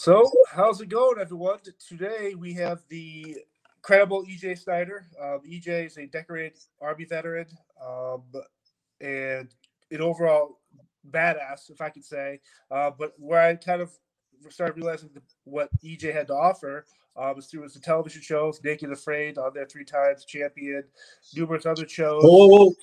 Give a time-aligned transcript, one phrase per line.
[0.00, 1.58] So, how's it going, everyone?
[1.86, 3.36] Today we have the
[3.76, 5.06] incredible EJ Snyder.
[5.22, 7.44] Um, EJ is a decorated Army veteran
[7.86, 8.22] um,
[9.02, 9.54] and
[9.90, 10.58] an overall
[11.10, 12.40] badass, if I could say.
[12.70, 13.92] Uh, but where I kind of
[14.48, 18.90] started realizing the, what EJ had to offer um, was through his television shows, Naked
[18.90, 20.82] Afraid on there three times, Champion,
[21.36, 22.22] numerous other shows.
[22.24, 22.74] Whoa, whoa, whoa.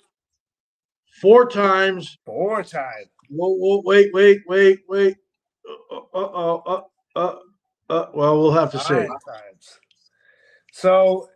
[1.19, 2.19] Four times.
[2.27, 3.07] Four times.
[3.27, 5.17] Whoa, whoa, wait, wait, wait, wait.
[6.13, 6.81] Uh, uh, uh,
[7.17, 7.35] uh,
[7.89, 9.07] uh, uh, well, we'll have to see.
[10.71, 11.29] So,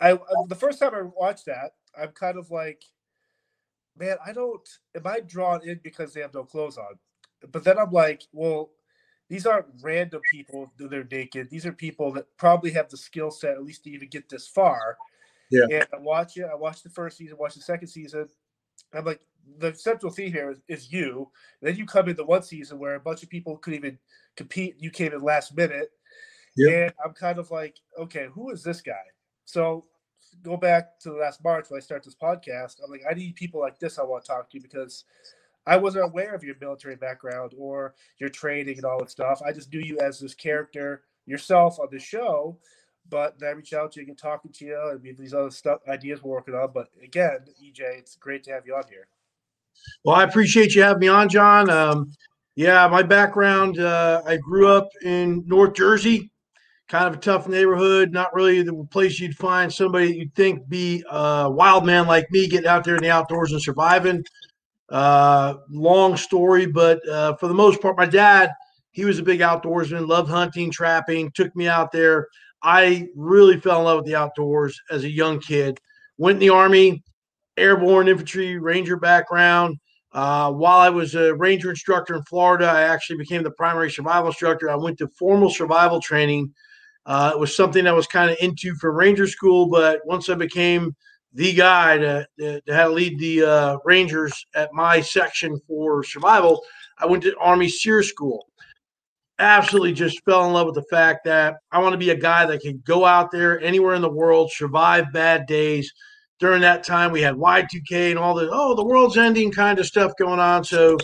[0.00, 0.18] I
[0.48, 2.82] the first time I watched that, I'm kind of like,
[3.96, 4.66] man, I don't.
[4.94, 6.98] Am I drawn in because they have no clothes on?
[7.50, 8.70] But then I'm like, well,
[9.28, 11.50] these aren't random people that they're naked.
[11.50, 14.46] These are people that probably have the skill set at least to even get this
[14.46, 14.96] far.
[15.50, 15.64] Yeah.
[15.70, 16.46] And I watch it.
[16.50, 17.36] I watched the first season.
[17.38, 18.28] Watched the second season.
[18.94, 19.20] I'm like,
[19.58, 21.30] the central theme here is, is you.
[21.60, 23.98] And then you come into one season where a bunch of people could even
[24.36, 24.76] compete.
[24.78, 25.90] You came in last minute.
[26.56, 26.72] Yep.
[26.72, 28.92] And I'm kind of like, okay, who is this guy?
[29.44, 29.84] So
[30.42, 32.76] go back to the last March when I start this podcast.
[32.84, 35.04] I'm like, I need people like this I want to talk to you because
[35.66, 39.40] I wasn't aware of your military background or your training and all that stuff.
[39.46, 42.58] I just knew you as this character yourself on the show.
[43.08, 45.80] But then I reached out to you and talking to you and these other stuff
[45.88, 46.70] ideas we're working on.
[46.72, 49.08] But again, EJ, it's great to have you on here.
[50.04, 51.70] Well, I appreciate you having me on, John.
[51.70, 52.12] Um,
[52.56, 56.30] yeah, my background, uh, I grew up in North Jersey,
[56.88, 61.04] kind of a tough neighborhood, not really the place you'd find somebody you'd think be
[61.10, 64.24] a wild man like me getting out there in the outdoors and surviving.
[64.88, 68.52] Uh, long story, but uh, for the most part, my dad,
[68.90, 72.26] he was a big outdoorsman, loved hunting, trapping, took me out there.
[72.62, 75.78] I really fell in love with the outdoors as a young kid.
[76.18, 77.02] Went in the army,
[77.60, 79.78] airborne infantry, ranger background.
[80.12, 84.30] Uh, while I was a ranger instructor in Florida, I actually became the primary survival
[84.30, 84.68] instructor.
[84.68, 86.52] I went to formal survival training.
[87.06, 90.34] Uh, it was something I was kind of into for ranger school, but once I
[90.34, 90.94] became
[91.32, 96.60] the guy to, to, to lead the uh, Rangers at my section for survival,
[96.98, 98.46] I went to Army SERE school.
[99.38, 102.44] Absolutely just fell in love with the fact that I want to be a guy
[102.46, 105.90] that can go out there anywhere in the world, survive bad days.
[106.40, 109.86] During that time, we had Y2K and all the, oh, the world's ending kind of
[109.86, 110.64] stuff going on.
[110.64, 110.96] So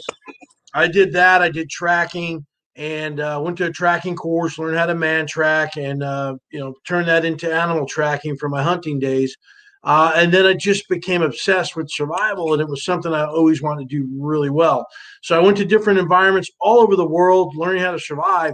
[0.75, 1.43] I did that.
[1.43, 2.45] I did tracking
[2.77, 6.61] and uh, went to a tracking course, learned how to man track, and uh, you
[6.61, 9.35] know, turned that into animal tracking for my hunting days.
[9.83, 13.63] Uh, and then I just became obsessed with survival, and it was something I always
[13.63, 14.87] wanted to do really well.
[15.23, 18.53] So I went to different environments all over the world, learning how to survive.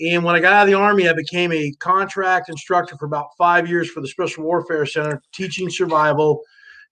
[0.00, 3.28] And when I got out of the army, I became a contract instructor for about
[3.36, 6.42] five years for the Special Warfare Center, teaching survival,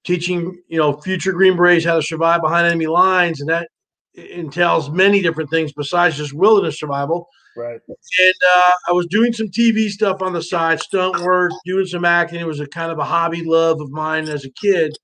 [0.04, 3.68] teaching you know future Green Berets how to survive behind enemy lines, and that
[4.14, 7.28] entails many different things besides just wilderness survival.
[7.56, 7.80] Right.
[7.88, 12.04] And uh, I was doing some TV stuff on the side, stunt work, doing some
[12.04, 12.40] acting.
[12.40, 14.94] It was a kind of a hobby love of mine as a kid.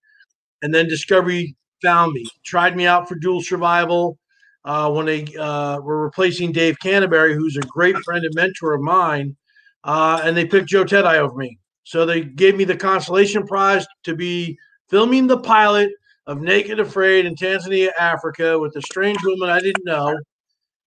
[0.60, 4.18] And then Discovery found me, tried me out for dual survival.
[4.64, 8.80] Uh, when they uh, were replacing Dave Canterbury, who's a great friend and mentor of
[8.80, 9.36] mine,
[9.84, 11.58] uh, and they picked Joe Teti over me.
[11.84, 14.56] So they gave me the consolation prize to be
[14.88, 15.90] filming the pilot
[16.26, 20.16] of Naked Afraid in Tanzania, Africa, with a strange woman I didn't know.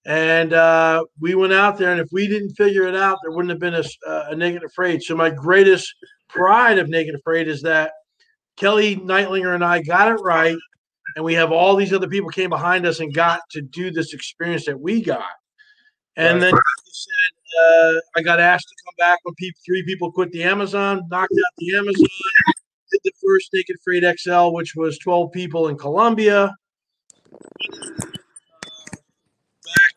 [0.05, 3.49] And uh, we went out there, and if we didn't figure it out, there wouldn't
[3.49, 5.01] have been a, uh, a Naked Afraid.
[5.01, 5.93] So my greatest
[6.29, 7.91] pride of Naked Afraid is that
[8.55, 10.55] Kellie Nightlinger and I got it right,
[11.15, 14.13] and we have all these other people came behind us and got to do this
[14.13, 15.23] experience that we got.
[16.17, 16.51] And right.
[16.51, 17.31] then said
[17.61, 21.33] uh, I got asked to come back when people, three people quit the Amazon, knocked
[21.33, 22.07] out the Amazon,
[22.91, 26.53] did the first Naked Afraid XL, which was 12 people in Colombia.
[27.31, 27.41] Back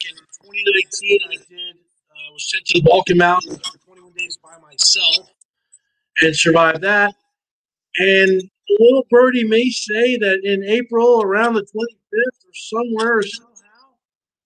[0.08, 1.76] in 2019, I did
[2.10, 5.30] uh, was sent to the Balkan Mountains for 21 days by myself
[6.22, 7.14] and survived that.
[7.98, 8.42] And
[8.80, 13.94] little birdie may say that in April, around the 25th or somewhere or somehow,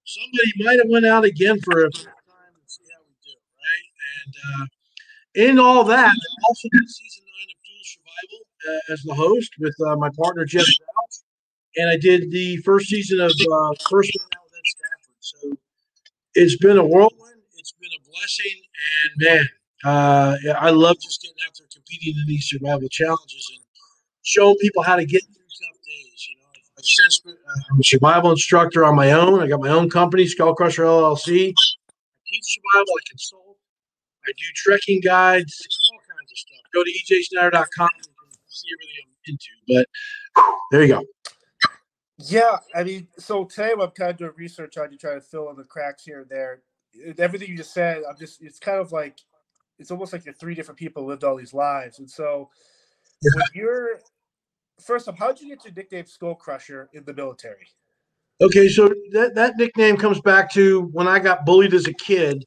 [0.05, 2.07] somebody might have went out again for a time
[2.55, 3.87] and see how we do, right?
[4.25, 9.03] And uh, in all that, I also did season nine of Dual Survival uh, as
[9.03, 10.67] the host with uh, my partner Jeff
[11.77, 15.17] and I did the first season of uh, First Out with Stafford.
[15.21, 15.57] So
[16.35, 17.43] it's been a whirlwind.
[17.57, 18.61] It's been a blessing,
[19.05, 19.49] and man,
[19.85, 23.62] uh, I love just getting out there competing in these survival challenges and
[24.23, 26.29] showing people how to get through tough days.
[26.29, 29.43] You know, been, uh, I'm a survival instructor on my own.
[29.43, 31.51] I got my own company, Skull Crusher LLC.
[31.51, 31.55] I
[32.27, 32.95] teach survival.
[32.95, 33.57] I consult.
[34.25, 36.61] I do trekking guides, all kinds of stuff.
[36.73, 38.09] Go to ejsnyder.com and
[38.47, 39.51] see everything I'm into.
[39.69, 39.87] But
[40.71, 41.03] there you go.
[42.19, 45.51] Yeah, I mean, so today I'm kind of doing research on you, trying to fill
[45.51, 46.63] in the cracks here and there.
[47.19, 49.19] everything you just said, I'm just it's kind of like
[49.79, 51.99] it's almost like you're three different people lived all these lives.
[51.99, 52.49] And so
[53.23, 53.31] yeah.
[53.35, 54.01] when you're
[54.83, 57.67] first off, how did you get your nickname Skull Crusher in the military?
[58.41, 62.45] Okay, so that, that nickname comes back to when I got bullied as a kid.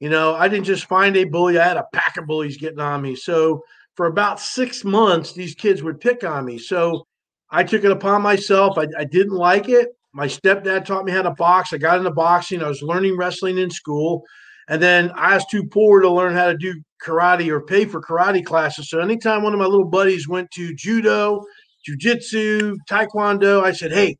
[0.00, 2.80] You know, I didn't just find a bully, I had a pack of bullies getting
[2.80, 3.14] on me.
[3.14, 3.62] So
[3.94, 6.58] for about six months, these kids would pick on me.
[6.58, 7.06] So
[7.50, 8.76] I took it upon myself.
[8.76, 9.88] I, I didn't like it.
[10.12, 11.72] My stepdad taught me how to box.
[11.72, 12.62] I got into boxing.
[12.62, 14.24] I was learning wrestling in school.
[14.68, 16.74] And then I was too poor to learn how to do
[17.04, 18.90] karate or pay for karate classes.
[18.90, 21.42] So anytime one of my little buddies went to judo,
[21.88, 24.16] jujitsu, taekwondo, I said, hey,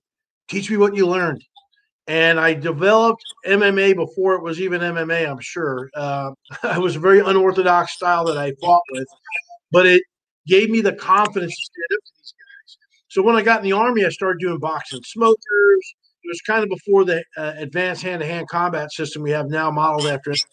[0.48, 1.42] teach me what you learned.
[2.08, 5.90] And I developed MMA before it was even MMA, I'm sure.
[5.94, 6.30] Uh,
[6.64, 9.06] it was a very unorthodox style that I fought with,
[9.72, 10.02] but it
[10.46, 12.76] gave me the confidence to stand up to these guys.
[13.08, 15.36] So when I got in the Army, I started doing boxing smokers.
[16.22, 19.48] It was kind of before the uh, advanced hand to hand combat system we have
[19.48, 20.44] now, modeled after MMA.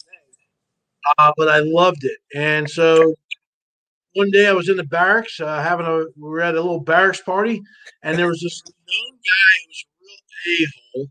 [1.18, 2.18] Uh, but I loved it.
[2.34, 3.16] And so
[4.14, 6.80] one day I was in the barracks uh, having a we were at a little
[6.80, 7.62] barracks party,
[8.04, 11.08] and there was this known guy who was a real a hole,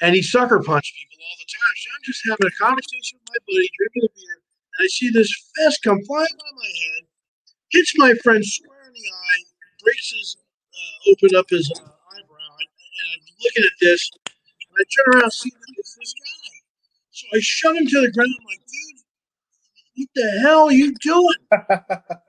[0.00, 1.74] and he sucker punched people all the time.
[1.76, 5.10] So I'm just having a conversation with my buddy, drinking a beer, and I see
[5.10, 7.02] this fist come flying by my head,
[7.70, 9.42] hits my friend square in the eye,
[9.82, 14.78] breaks his uh, open up his uh, eyebrow, and, and, I'm looking at this, and
[14.78, 16.50] I turn around, and see it's this guy.
[17.10, 18.30] So I shove him to the ground.
[18.38, 19.00] I'm like, dude,
[19.96, 21.34] what the hell are you doing?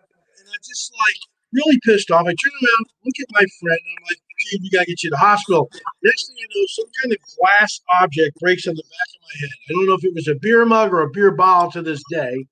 [0.68, 1.16] just like
[1.54, 2.26] really pissed off.
[2.28, 4.22] I turn around, look at my friend, and I'm like,
[4.52, 5.70] dude, we gotta get you to the hospital.
[6.04, 9.40] Next thing I know, some kind of glass object breaks on the back of my
[9.42, 9.56] head.
[9.70, 12.04] I don't know if it was a beer mug or a beer bottle to this
[12.12, 12.46] day.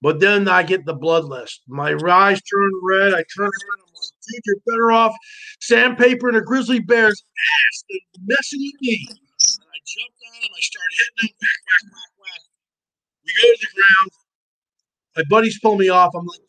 [0.00, 1.62] But then I get the blood list.
[1.66, 3.14] My eyes turn red.
[3.14, 3.80] I turn around.
[3.82, 5.14] I'm like, dude, you're better off
[5.60, 9.06] sandpaper and a grizzly bear's ass than messing with me.
[9.10, 10.50] And I jumped on him.
[10.56, 11.36] I start hitting him.
[11.40, 12.42] Whack, whack, whack, whack.
[13.26, 14.10] We go to the ground.
[15.16, 16.14] My buddies pull me off.
[16.14, 16.40] I'm like,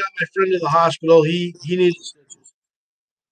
[0.00, 1.22] got my friend to the hospital.
[1.22, 2.56] He he needed stitches.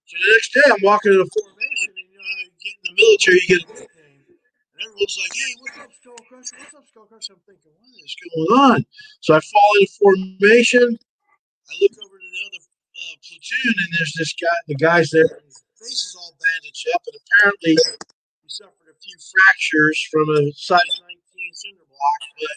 [0.05, 2.75] So the next day, I'm walking in the formation, and you know how you get
[2.77, 4.25] in the military, you get a nickname.
[4.29, 6.57] And everyone's like, "Hey, what's up, Skull Crusher?
[6.61, 8.79] What's up, Skull Crusher?" I'm thinking, "What is going on?"
[9.21, 10.89] So I fall into formation.
[10.93, 14.57] I look over to the other uh, platoon, and there's this guy.
[14.69, 15.29] The guy's there.
[15.45, 20.53] His face is all bandaged up, and apparently he suffered a few fractures from a
[20.57, 21.21] size 19
[21.53, 22.21] cinder block.
[22.41, 22.57] But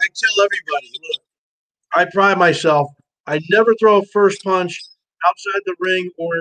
[0.00, 1.22] I tell everybody, look,
[1.92, 2.88] I pride myself
[3.26, 4.80] I never throw a first punch
[5.26, 6.36] outside the ring or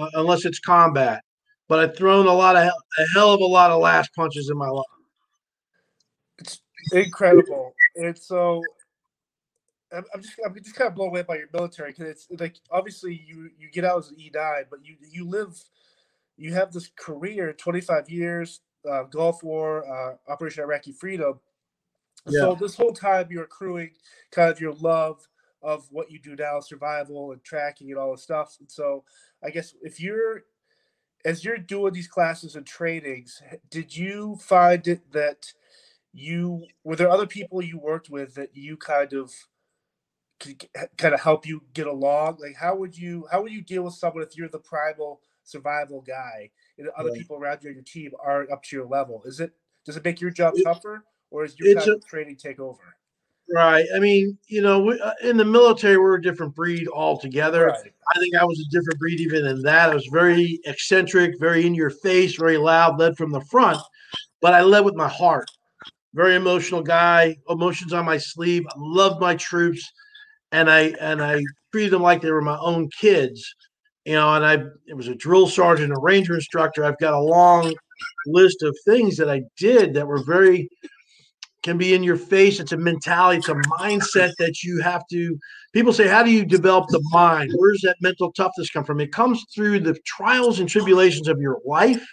[0.00, 1.22] uh, unless it's combat.
[1.68, 4.56] But I've thrown a lot of a hell of a lot of last punches in
[4.56, 4.84] my life.
[6.38, 6.60] It's
[6.92, 7.72] incredible.
[7.96, 8.62] And so
[9.92, 12.56] I'm, I'm just I'm just kind of blown away by your military because it's like
[12.70, 15.60] obviously you you get out as an E nine, but you you live
[16.36, 21.40] you have this career 25 years uh, Gulf War, uh, Operation Iraqi Freedom.
[22.26, 22.40] Yeah.
[22.40, 23.90] So this whole time you're accruing
[24.30, 25.26] kind of your love
[25.66, 28.56] of what you do now, survival and tracking and all this stuff.
[28.60, 29.02] And so
[29.44, 30.44] I guess if you're
[31.24, 35.52] as you're doing these classes and trainings, did you find it that
[36.12, 39.34] you were there other people you worked with that you kind of
[40.38, 40.64] could
[40.96, 42.38] kind of help you get along?
[42.40, 46.00] Like how would you how would you deal with someone if you're the primal survival
[46.00, 47.18] guy and other right.
[47.18, 49.22] people around you on your team aren't up to your level?
[49.26, 49.50] Is it
[49.84, 52.95] does it make your job tougher or is your kind a, of training take over?
[53.54, 53.86] Right.
[53.94, 57.66] I mean, you know, we, uh, in the military, we're a different breed altogether.
[57.66, 57.92] Right.
[58.14, 59.90] I think I was a different breed even in that.
[59.90, 63.78] I was very eccentric, very in your face, very loud, led from the front,
[64.40, 65.48] but I led with my heart.
[66.14, 68.64] Very emotional guy, emotions on my sleeve.
[68.68, 69.92] I loved my troops,
[70.50, 73.54] and I and I treated them like they were my own kids.
[74.06, 74.54] You know, and I
[74.86, 76.84] it was a drill sergeant, a ranger instructor.
[76.84, 77.74] I've got a long
[78.26, 80.68] list of things that I did that were very
[81.66, 82.60] can be in your face.
[82.60, 85.36] It's a mentality, it's a mindset that you have to.
[85.74, 87.52] People say, How do you develop the mind?
[87.56, 89.00] Where does that mental toughness come from?
[89.00, 92.06] It comes through the trials and tribulations of your life,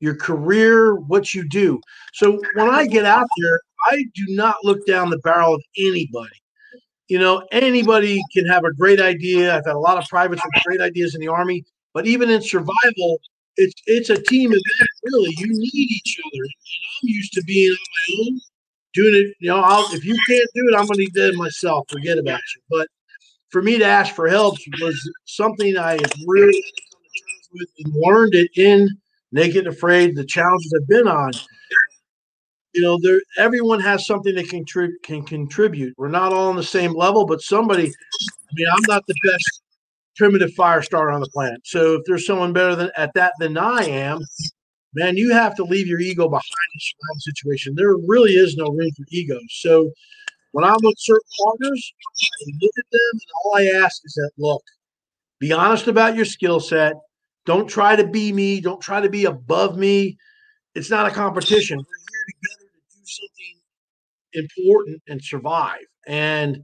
[0.00, 1.80] your career, what you do.
[2.12, 6.36] So when I get out there, I do not look down the barrel of anybody.
[7.06, 9.56] You know, anybody can have a great idea.
[9.56, 12.42] I've had a lot of privates with great ideas in the army, but even in
[12.42, 13.20] survival,
[13.56, 14.90] it's it's a team event.
[15.04, 16.42] Really, you need each other.
[16.42, 18.40] And I'm used to being on my own
[18.94, 21.34] doing it, you know, I'll, if you can't do it, I'm going to do it
[21.36, 21.86] myself.
[21.88, 22.62] Forget about you.
[22.70, 22.88] But
[23.50, 26.62] for me to ask for help was something I really
[27.86, 28.88] learned it in
[29.32, 31.32] Naked and Afraid, the challenges I've been on.
[32.74, 35.94] You know, there everyone has something that can, tri- can contribute.
[35.98, 39.62] We're not all on the same level, but somebody, I mean, I'm not the best
[40.16, 41.60] primitive fire starter on the planet.
[41.64, 44.20] So if there's someone better than at that than I am,
[44.94, 46.44] man, you have to leave your ego behind
[46.74, 47.74] in a situation.
[47.76, 49.38] There really is no room for ego.
[49.50, 49.90] So
[50.52, 54.30] when I'm with certain partners, I look at them and all I ask is that
[54.38, 54.62] look,
[55.40, 56.94] be honest about your skill set.
[57.44, 58.60] Don't try to be me.
[58.60, 60.16] Don't try to be above me.
[60.74, 61.78] It's not a competition.
[61.78, 65.84] We're here together to do something important and survive.
[66.06, 66.62] And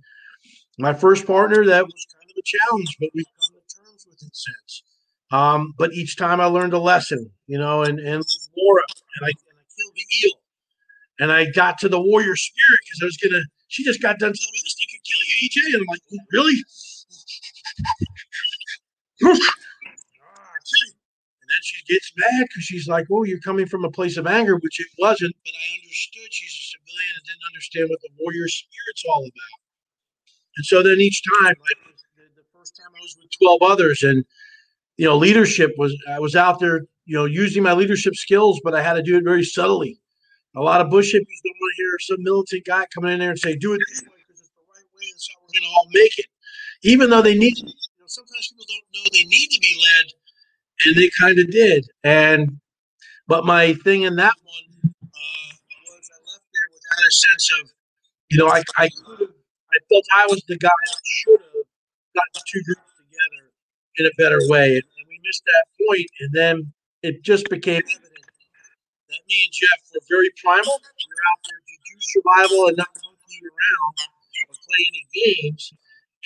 [0.79, 4.23] my first partner, that was kind of a challenge, but we've come to terms with
[4.23, 4.83] it since.
[5.31, 8.25] Um, but each time I learned a lesson, you know, and and
[8.57, 8.83] Laura,
[9.17, 10.33] and I, and I killed the eel,
[11.21, 13.45] and I got to the warrior spirit because I was gonna.
[13.69, 16.01] She just got done telling me this thing could kill you, EJ, and I'm like,
[16.13, 16.65] oh, really?
[21.49, 24.27] and then she gets mad because she's like, "Oh, you're coming from a place of
[24.27, 25.35] anger," which it wasn't.
[25.45, 29.59] But I understood she's a civilian and didn't understand what the warrior spirit's all about.
[30.57, 31.97] And so then each time, like
[32.37, 34.25] the first time I was with 12 others, and
[34.99, 38.75] you know, leadership was I was out there, you know, using my leadership skills, but
[38.75, 39.99] I had to do it very subtly.
[40.57, 43.31] A lot of bush hippies don't want to hear some militant guy coming in there
[43.31, 45.62] and say, "Do it this way because it's the right way, and so we're going
[45.62, 46.26] to all make it,"
[46.83, 47.57] even though they need.
[47.59, 50.07] You know, sometimes people don't know they need to be led,
[50.87, 51.87] and they kind of did.
[52.02, 52.59] And
[53.28, 55.50] but my thing in that one uh,
[55.87, 57.71] was I left there without a sense of,
[58.31, 61.67] you know, I I I felt I was the guy that should have
[62.14, 62.62] gotten two
[63.99, 64.76] in a better way.
[64.76, 68.02] And, we missed that point, and then it just became evident
[69.09, 70.81] that me and Jeff were very primal.
[70.83, 73.95] We were out there to do survival and not monkey around
[74.49, 75.73] or play any games.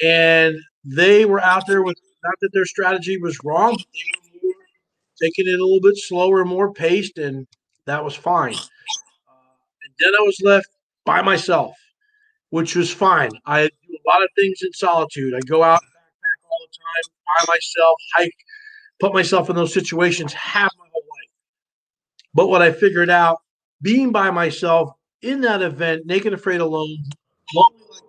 [0.04, 4.54] And they were out there with not that their strategy was wrong, they were
[5.20, 7.46] taking it a little bit slower, more paced, and
[7.86, 8.54] that was fine.
[8.54, 8.58] Uh,
[9.84, 10.68] and then I was left
[11.04, 11.74] by myself
[12.52, 13.30] which was fine.
[13.46, 15.32] I do a lot of things in solitude.
[15.34, 15.80] I go out
[16.82, 18.36] time by myself, hike,
[19.00, 21.30] put myself in those situations half my whole life.
[22.34, 23.38] But what I figured out,
[23.80, 26.96] being by myself in that event, naked, afraid, alone,
[27.54, 28.02] lonely like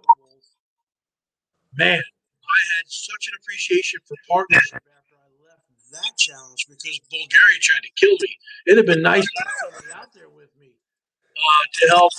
[1.76, 7.60] man, I had such an appreciation for partnership after I left that challenge because Bulgaria
[7.60, 8.38] tried to kill me.
[8.68, 12.14] It'd have been nice to have somebody out there with me uh, to help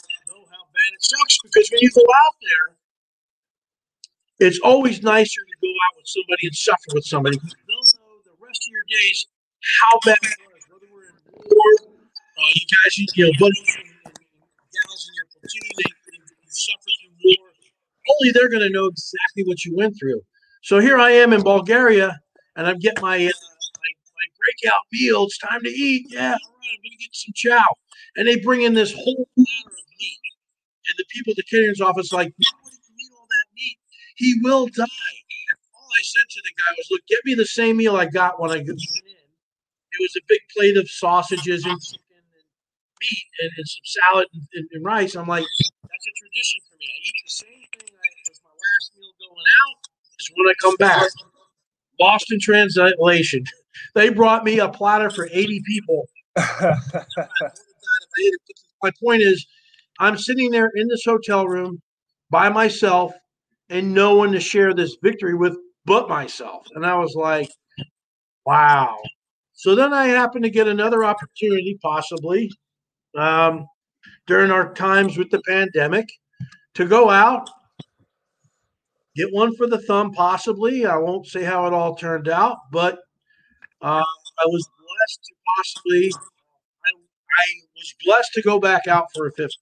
[0.75, 2.67] man, it sucks because when you go out there,
[4.41, 7.37] it's always nicer to go out with somebody and suffer with somebody.
[7.37, 9.27] You don't know the rest of your days
[9.81, 11.69] how bad it was, whether we're in war,
[12.37, 13.79] uh, you guys, you know, buddies
[14.75, 17.49] gals in your platoon, they, they, you suffer through war.
[18.11, 20.21] Only they're going to know exactly what you went through.
[20.63, 22.19] So here I am in Bulgaria,
[22.57, 25.25] and I'm getting my, uh, my, my breakout meal.
[25.25, 26.07] It's time to eat.
[26.11, 27.65] Yeah, all right, I'm going to get some chow.
[28.17, 30.21] And they bring in this whole platter of meat
[30.89, 33.79] and the people at the catering's office like, nobody can eat all that meat.
[34.15, 34.87] He will die.
[35.75, 38.41] All I said to the guy was, look, get me the same meal I got
[38.41, 38.77] when I went in.
[38.77, 42.45] It was a big plate of sausages and chicken and
[43.01, 45.15] meat and, and some salad and, and, and, rice.
[45.15, 46.87] I'm like, that's a tradition for me.
[46.87, 47.95] I eat the same thing
[48.31, 49.77] as my last meal going out
[50.19, 51.11] is when I come back.
[52.01, 53.45] Lost in translation.
[53.97, 56.07] They brought me a platter for 80 people.
[56.37, 56.77] my
[59.03, 59.45] point is,
[59.99, 61.83] I'm sitting there in this hotel room
[62.31, 63.13] by myself
[63.71, 66.67] and no one to share this victory with but myself.
[66.75, 67.49] And I was like,
[68.47, 68.97] wow.
[69.53, 72.51] So then I happened to get another opportunity, possibly
[73.17, 73.67] um,
[74.27, 76.07] during our times with the pandemic,
[76.75, 77.49] to go out,
[79.15, 80.87] get one for the thumb, possibly.
[80.87, 82.99] I won't say how it all turned out, but
[83.81, 86.11] uh, I was blessed to possibly,
[86.85, 89.53] I, I was blessed to go back out for a fifth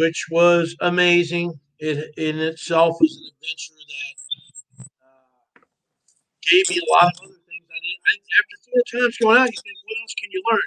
[0.00, 1.60] which was amazing.
[1.80, 4.16] It in itself was an adventure that
[5.00, 5.60] uh,
[6.50, 7.66] gave me a lot of other things.
[7.70, 7.96] I did.
[8.04, 10.60] I, after four times going out, you think, what else can you learn?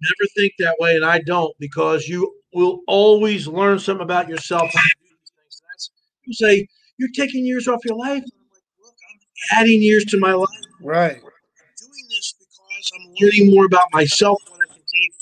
[0.00, 4.70] Never think that way, and I don't because you will always learn something about yourself.
[4.72, 5.90] That's,
[6.24, 8.22] you say you're taking years off your life.
[8.22, 10.48] I'm like, look, I'm adding years to my life.
[10.80, 11.16] Right.
[11.16, 15.12] I'm doing this because I'm learning more about myself, what I can take,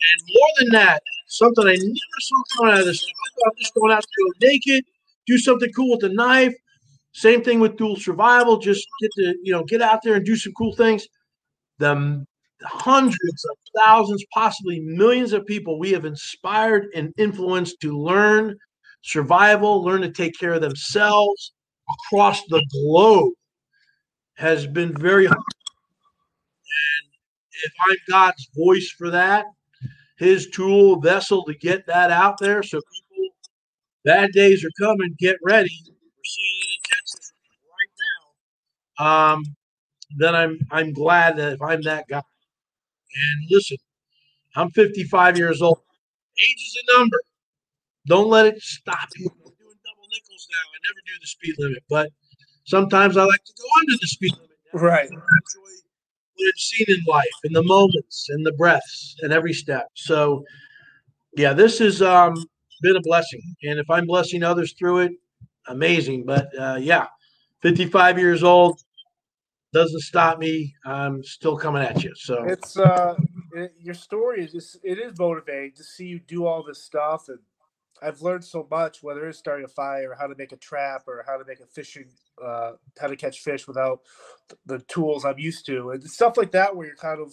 [0.00, 3.04] and more than that, something I never saw coming out of this.
[3.04, 4.84] I thought just going out to go naked,
[5.26, 6.54] do something cool with the knife.
[7.12, 8.58] Same thing with dual survival.
[8.58, 11.06] Just get to you know get out there and do some cool things.
[11.78, 12.24] The
[12.62, 18.56] hundreds of thousands, possibly millions of people we have inspired and influenced to learn
[19.02, 21.52] survival, learn to take care of themselves
[22.06, 23.32] across the globe
[24.36, 25.26] has been very.
[25.26, 25.36] And
[27.64, 29.46] if I'm God's voice for that,
[30.18, 32.62] his tool vessel to get that out there.
[32.62, 33.34] So people,
[34.04, 35.14] bad days are coming.
[35.18, 35.70] Get ready.
[35.86, 37.32] We're seeing it in Texas
[38.98, 39.34] right now.
[39.34, 39.44] Um,
[40.18, 42.22] then I'm I'm glad that if I'm that guy,
[43.00, 43.78] And listen,
[44.56, 45.80] I'm 55 years old.
[46.38, 47.20] Age is a number.
[48.08, 49.28] Don't let it stop you.
[49.30, 50.66] I'm doing double nickels now.
[50.74, 52.10] I never do the speed limit, but
[52.66, 54.50] sometimes I like to go under the speed limit.
[54.74, 54.80] now.
[54.80, 55.10] Right.
[55.10, 55.81] I enjoy
[56.36, 59.88] what I've seen in life in the moments and the breaths and every step.
[59.94, 60.44] So,
[61.36, 62.34] yeah, this has um,
[62.82, 63.42] been a blessing.
[63.64, 65.12] And if I'm blessing others through it,
[65.68, 66.24] amazing.
[66.24, 67.06] But uh, yeah,
[67.62, 68.80] 55 years old
[69.72, 70.74] doesn't stop me.
[70.84, 72.12] I'm still coming at you.
[72.14, 73.14] So, It's uh,
[73.54, 77.28] it, your story is just it is motivating to see you do all this stuff,
[77.28, 77.38] and
[78.02, 79.02] I've learned so much.
[79.02, 81.60] Whether it's starting a fire, or how to make a trap, or how to make
[81.60, 82.06] a fishing,
[82.42, 84.00] uh, how to catch fish without
[84.66, 87.32] the tools I'm used to, and stuff like that, where you're kind of,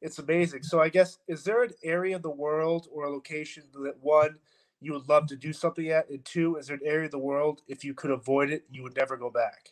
[0.00, 0.62] it's amazing.
[0.62, 4.36] So I guess is there an area of the world or a location that one
[4.80, 7.18] you would love to do something at, and two, is there an area of the
[7.18, 9.70] world if you could avoid it, you would never go back?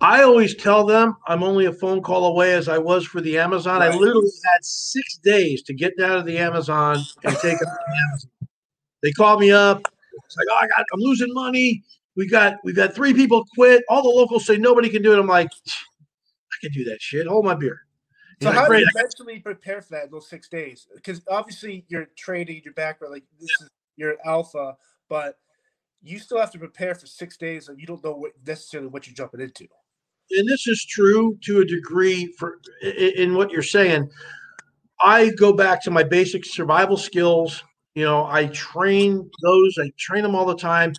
[0.00, 3.38] I always tell them I'm only a phone call away as I was for the
[3.38, 3.80] Amazon.
[3.80, 7.94] I literally had six days to get down to the Amazon and take up the
[8.08, 8.30] Amazon.
[9.02, 9.82] They called me up.
[10.24, 11.82] It's like, oh, I got, I'm losing money.
[12.16, 13.84] We got, we've had three people quit.
[13.88, 15.18] All the locals say nobody can do it.
[15.18, 17.26] I'm like, I can do that shit.
[17.26, 17.82] Hold my beer.
[18.42, 20.86] So how do you mentally prepare for that in those six days?
[20.94, 24.76] Because obviously you're training, your background, like this is your alpha,
[25.08, 25.38] but
[26.02, 29.06] you still have to prepare for six days, and you don't know what necessarily what
[29.06, 29.66] you're jumping into.
[30.30, 34.08] and this is true to a degree for in what you're saying
[35.00, 37.62] i go back to my basic survival skills
[37.96, 40.92] you know i train those i train them all the time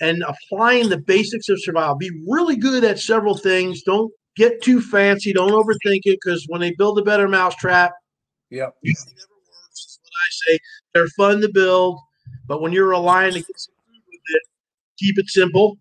[0.00, 4.80] and applying the basics of survival be really good at several things don't get too
[4.80, 7.92] fancy don't overthink it because when they build a better mousetrap
[8.50, 8.74] Yep.
[8.82, 10.58] it never works is what i say
[10.94, 11.98] they're fun to build
[12.46, 14.42] but when you're relying to get some food with it
[14.98, 15.78] keep it simple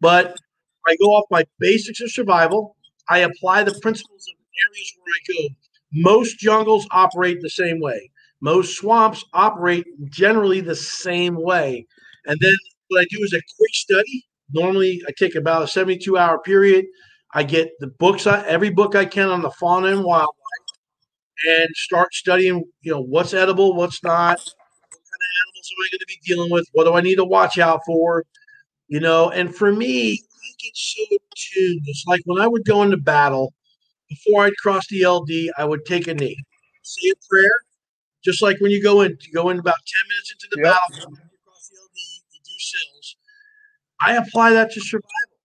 [0.00, 0.38] but
[0.86, 2.76] I go off my basics of survival.
[3.08, 4.34] I apply the principles of
[4.68, 5.54] areas where I go.
[5.92, 8.10] Most jungles operate the same way.
[8.42, 11.86] Most swamps operate generally the same way.
[12.26, 12.54] And then
[12.88, 14.26] what I do is a quick study.
[14.52, 16.84] Normally, I take about a 72 hour period.
[17.34, 20.28] I get the books, I, every book I can on the fauna and wildlife,
[21.48, 22.64] and start studying.
[22.82, 24.38] You know what's edible, what's not.
[24.38, 26.66] What kind of animals am I going to be dealing with?
[26.72, 28.24] What do I need to watch out for?
[28.88, 31.04] You know, and for me, I get so
[31.36, 31.82] tuned.
[31.86, 33.54] It's like when I would go into battle,
[34.08, 36.36] before I'd cross the LD, I would take a knee,
[36.82, 37.60] say a prayer,
[38.24, 40.72] just like when you go in, you go in about 10 minutes into the Yep.
[40.72, 41.98] battle, you the LD,
[42.32, 43.16] you do sills.
[44.00, 45.38] I apply that to survival.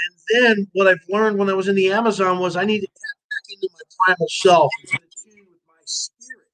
[0.00, 0.14] And
[0.58, 3.18] then what I've learned when I was in the Amazon was I need to tap
[3.30, 6.48] back into my primal self, tune with my spirit.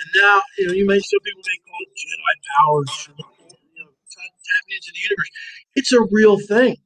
[0.00, 3.90] And now, you know, you may some people may call it Jedi powers, you know,
[3.90, 5.30] tapping into the universe.
[5.76, 6.76] It's a real thing.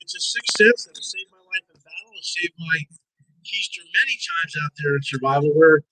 [0.00, 2.12] It's a sixth sense that saved my life in battle.
[2.16, 2.78] It saved my
[3.44, 5.82] keister many times out there in survival where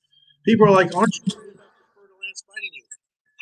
[0.45, 1.35] people are like, aren't you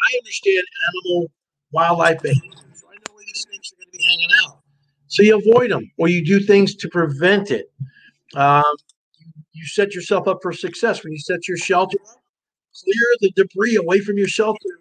[0.08, 1.30] I understand animal
[1.72, 4.60] wildlife behavior, so I know where these snakes are going to be hanging out.
[5.08, 7.70] So you avoid them or you do things to prevent it.
[8.36, 8.62] Um,
[9.52, 12.16] you set yourself up for success when you set your shelter up.
[12.84, 14.80] Clear the debris away from your shelter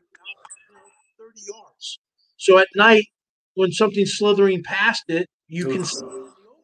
[1.17, 1.99] 30 yards.
[2.37, 3.05] So at night,
[3.55, 6.63] when something's slithering past it, you can see it in the open.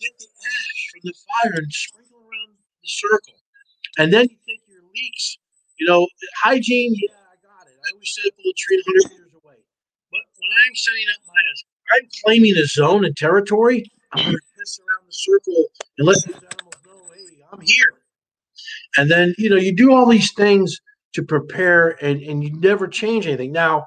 [0.00, 3.34] Get the ash from the fire and sprinkle around the circle.
[3.98, 5.38] And then you take your leaks.
[5.78, 6.06] You know,
[6.42, 7.14] hygiene, yeah,
[7.86, 9.56] I always set up a tree 100 meters away.
[10.10, 14.40] But when I'm setting up my, I'm claiming a zone and territory, I'm going to
[14.58, 15.64] piss around the circle
[15.98, 17.92] and let these animals know, hey, I'm here.
[18.96, 20.80] And then, you know, you do all these things
[21.14, 23.52] to prepare and, and you never change anything.
[23.52, 23.86] Now,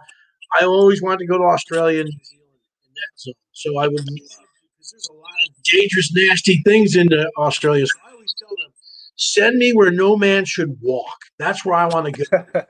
[0.59, 2.49] I always wanted to go to Australia and New Zealand
[2.87, 3.33] in that zone.
[3.51, 7.85] So I would, because there's a lot of dangerous, nasty things in uh, Australia.
[7.85, 8.71] So I always tell them,
[9.17, 11.17] send me where no man should walk.
[11.37, 12.43] That's where I want to go.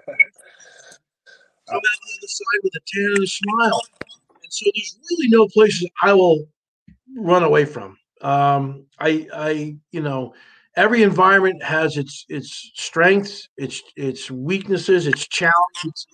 [1.71, 3.81] I'm out the other side with a tan and a smile.
[4.43, 6.45] And so there's really no places I will
[7.17, 7.97] run away from.
[8.21, 10.33] Um, I, I, you know,
[10.75, 16.07] every environment has its its strengths, its its weaknesses, its challenges,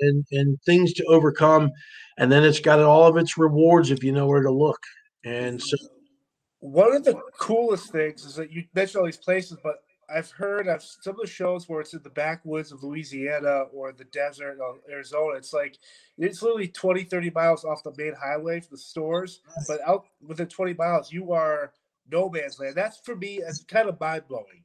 [0.00, 1.70] and and things to overcome.
[2.18, 4.80] And then it's got all of its rewards if you know where to look.
[5.24, 5.76] And so
[6.60, 9.76] One of the coolest things is that you mentioned all these places, but
[10.14, 13.92] I've heard of some of the shows where it's in the backwoods of Louisiana or
[13.92, 15.36] the desert of Arizona.
[15.36, 15.76] It's like
[16.16, 20.46] it's literally 20, 30 miles off the main highway for the stores, but out within
[20.46, 21.72] 20 miles, you are
[22.10, 22.74] no man's land.
[22.74, 24.64] That's for me, it's kind of mind blowing.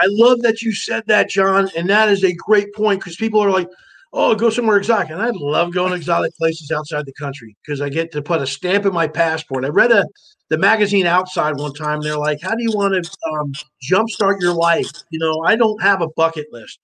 [0.00, 1.68] I love that you said that, John.
[1.76, 3.68] And that is a great point because people are like,
[4.12, 5.10] oh, go somewhere exotic.
[5.10, 8.40] And I love going to exotic places outside the country because I get to put
[8.40, 9.64] a stamp in my passport.
[9.64, 10.06] I read a
[10.54, 12.00] the magazine outside one time.
[12.00, 13.52] They're like, "How do you want to um,
[13.90, 16.78] jumpstart your life?" You know, I don't have a bucket list.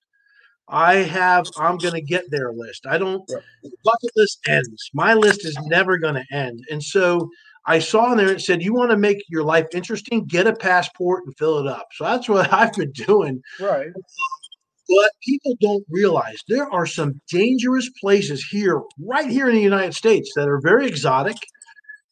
[0.69, 2.87] I have I'm going to get there list.
[2.87, 3.25] I don't
[3.85, 4.91] bucket list ends.
[4.93, 6.65] My list is never going to end.
[6.71, 7.29] And so
[7.67, 10.53] I saw in there it said you want to make your life interesting, get a
[10.53, 11.87] passport and fill it up.
[11.93, 13.41] So that's what I've been doing.
[13.61, 13.91] Right.
[14.89, 19.95] But people don't realize there are some dangerous places here, right here in the United
[19.95, 21.37] States, that are very exotic.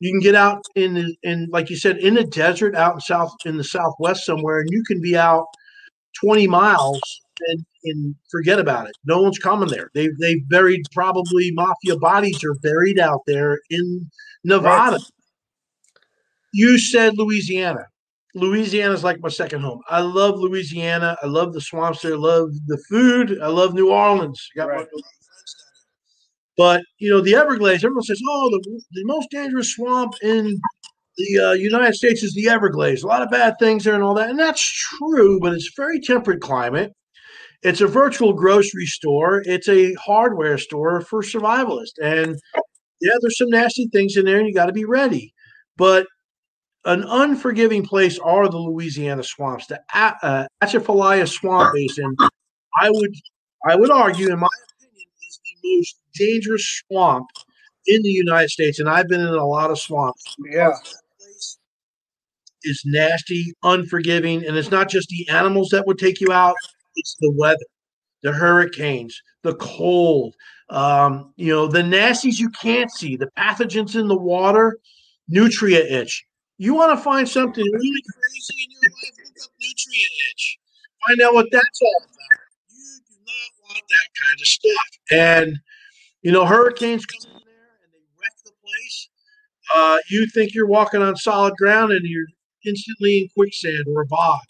[0.01, 3.01] You can get out in the, in like you said in the desert, out in
[3.01, 5.47] south in the southwest somewhere, and you can be out
[6.21, 7.01] 20 miles
[7.49, 8.97] and, and forget about it.
[9.05, 9.91] No one's coming there.
[9.95, 14.09] They they've buried probably mafia bodies are buried out there in
[14.45, 14.97] Nevada.
[14.97, 15.05] Right.
[16.53, 17.87] You said Louisiana.
[18.35, 19.81] Louisiana is like my second home.
[19.89, 21.17] I love Louisiana.
[21.23, 22.15] I love the swamps there.
[22.15, 23.39] I love the food.
[23.43, 24.49] I love New Orleans.
[24.57, 24.87] Got Right.
[26.59, 27.85] But you know the Everglades.
[27.85, 30.61] Everyone says, "Oh, the, the most dangerous swamp in
[31.17, 33.03] the uh, United States is the Everglades.
[33.03, 36.01] A lot of bad things there and all that." And that's true, but it's very
[36.01, 36.93] temperate climate.
[37.63, 39.43] It's a virtual grocery store.
[39.47, 41.99] It's a hardware store for survivalists.
[42.03, 42.37] And
[43.01, 45.33] yeah, there's some nasty things in there, and you got to be ready.
[45.77, 46.07] But
[46.85, 49.67] an unforgiving place are the Louisiana swamps.
[49.67, 52.17] The uh, Atchafalaya Swamp Basin,
[52.81, 53.15] I would,
[53.67, 57.27] I would argue, in my opinion, is the most dangerous swamp
[57.87, 58.79] in the United States.
[58.79, 60.37] And I've been in a lot of swamps.
[60.51, 60.73] Yeah.
[62.65, 66.57] Is nasty, unforgiving, and it's not just the animals that would take you out
[66.99, 67.65] it's the weather,
[68.23, 70.35] the hurricanes, the cold,
[70.71, 74.79] um, you know, the nasties you can't see, the pathogens in the water,
[75.29, 76.25] nutria itch.
[76.59, 79.13] You want to find something really crazy in your life?
[79.25, 80.59] Look up nutria itch.
[81.07, 82.41] Find out what that's all about.
[82.71, 84.89] You do not want that kind of stuff.
[85.13, 85.61] And
[86.23, 89.09] you know, hurricanes come in there and they wreck the place.
[89.75, 92.27] Uh, you think you're walking on solid ground and you're
[92.67, 94.41] instantly in quicksand or a bog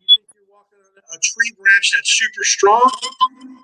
[0.00, 2.90] You think you're walking on a tree branch that's super strong.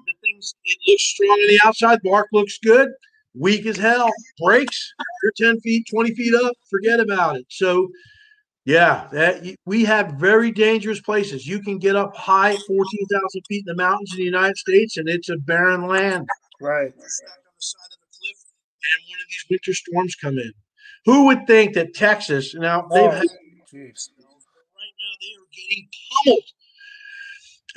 [0.07, 2.91] The things it looks strong on the outside, bark looks good,
[3.35, 4.11] weak as hell,
[4.43, 4.93] breaks.
[5.23, 7.47] You're 10 feet, 20 feet up, forget about it.
[7.49, 7.89] So
[8.65, 11.47] yeah, that we have very dangerous places.
[11.47, 15.09] You can get up high, 14,000 feet in the mountains in the United States, and
[15.09, 16.29] it's a barren land.
[16.61, 16.93] Right.
[17.59, 18.39] The side of a cliff,
[18.87, 20.53] and one of these winter storms come in.
[21.05, 23.27] Who would think that Texas now they've oh, had,
[23.71, 24.11] geez.
[24.19, 25.89] right now they are getting
[26.25, 26.45] pummeled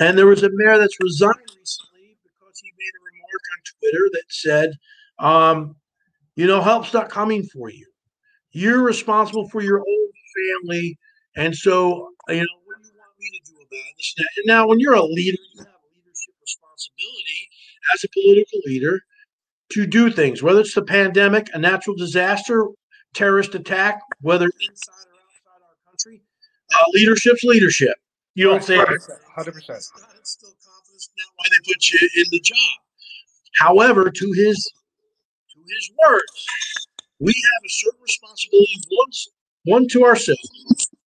[0.02, 4.10] and there was a mayor that's resigned recently because he made a remark on Twitter
[4.14, 4.72] that said,
[5.20, 5.76] um,
[6.36, 7.86] you know, help's not coming for you.
[8.52, 10.98] You're responsible for your own family.
[11.36, 14.16] And so, you know, what do you want me to do about this?
[14.38, 17.50] And now, when you're a leader, you have a leadership responsibility
[17.94, 19.02] as a political leader
[19.72, 22.68] to do things, whether it's the pandemic, a natural disaster,
[23.14, 26.22] terrorist attack, whether inside or outside our country.
[26.74, 27.96] Uh, leadership's leadership.
[28.36, 29.68] You don't say hundred percent.
[29.68, 32.58] That's still confidence, not why they put you in the job.
[33.60, 34.72] However, to his
[35.54, 36.46] to his words,
[37.20, 39.28] we have a certain responsibility once
[39.66, 40.50] one to ourselves,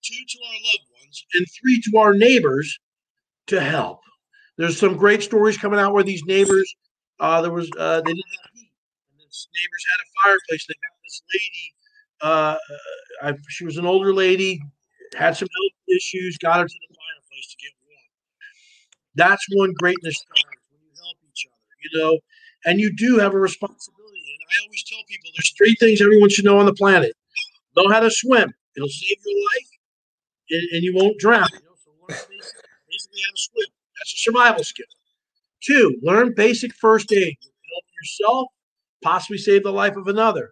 [0.04, 2.80] two to our loved ones, and three to our neighbors
[3.47, 4.01] to help.
[4.58, 6.73] There's some great stories coming out where these neighbors,
[7.19, 8.51] uh, there was uh, they didn't have
[9.54, 10.66] neighbors had a fireplace.
[10.68, 11.66] They got this lady.
[12.22, 12.58] Uh,
[13.22, 14.62] I, she was an older lady,
[15.16, 18.10] had some health issues, got her to the fireplace to get warm.
[19.16, 22.20] That's one greatness when you help each other, you know,
[22.66, 24.22] and you do have a responsibility.
[24.26, 27.16] And I always tell people there's three things everyone should know on the planet
[27.76, 29.70] know how to swim, it'll save your life,
[30.52, 31.48] and, and you won't drown.
[31.54, 31.76] You know?
[31.84, 32.18] So learn
[32.90, 33.68] basically how to swim.
[33.98, 34.86] That's a survival skill.
[35.64, 37.36] Two, learn basic first aid.
[37.42, 38.48] Help yourself,
[39.06, 40.52] possibly save the life of another.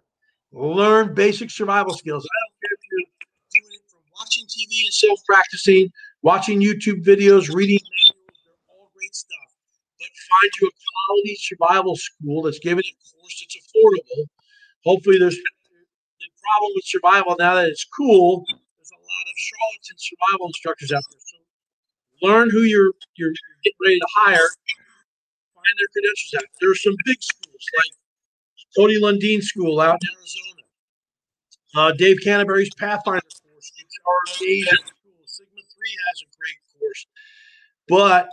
[0.52, 2.24] Learn basic survival skills.
[2.24, 5.90] I don't care if you're doing it from watching TV and self practicing
[6.22, 9.50] watching YouTube videos, reading manuals, they're all great stuff.
[9.98, 14.24] But find you a quality survival school that's giving a course that's affordable.
[14.84, 18.44] Hopefully, there's the problem with survival now that it's cool.
[18.78, 21.20] There's a lot of charlatan survival instructors out there.
[21.20, 24.48] So learn who you're you're getting ready to hire.
[25.54, 26.44] Find their credentials out.
[26.60, 27.92] There are some big schools like
[28.76, 30.62] Cody Lundin School out in Arizona.
[31.76, 34.94] Uh, Dave Canterbury's Pathfinder course, which are amazing
[36.10, 37.06] has a great course.
[37.88, 38.28] But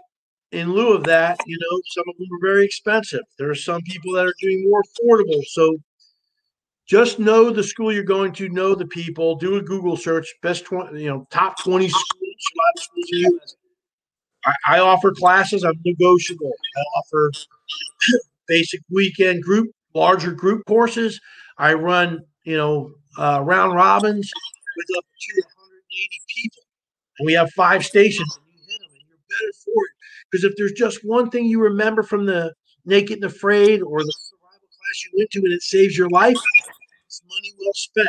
[0.51, 3.23] in lieu of that, you know, some of them are very expensive.
[3.37, 5.43] There are some people that are doing more affordable.
[5.45, 5.77] So
[6.87, 10.65] just know the school you're going to, know the people, do a Google search, best
[10.65, 12.05] 20, you know, top 20 schools,
[12.39, 13.55] schools in the US.
[14.45, 16.51] I, I offer classes, I'm negotiable.
[16.75, 17.31] I offer
[18.47, 21.19] basic weekend group, larger group courses.
[21.57, 24.31] I run, you know, uh, round robins
[24.77, 26.63] with up to 180 people.
[27.19, 29.91] And we have five stations and you hit them and you're better for it.
[30.29, 32.53] Because if there's just one thing you remember from the
[32.85, 36.37] Naked and Afraid or the survival class you went to and it saves your life,
[37.05, 38.07] it's money well spent.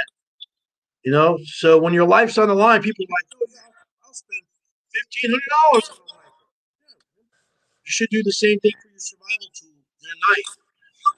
[1.05, 3.61] You know, so when your life's on the line, people are like, oh, yeah,
[4.07, 4.43] I'll spend
[4.95, 6.01] fifteen hundred dollars.
[7.85, 10.57] You should do the same thing for your survival tool, your knife.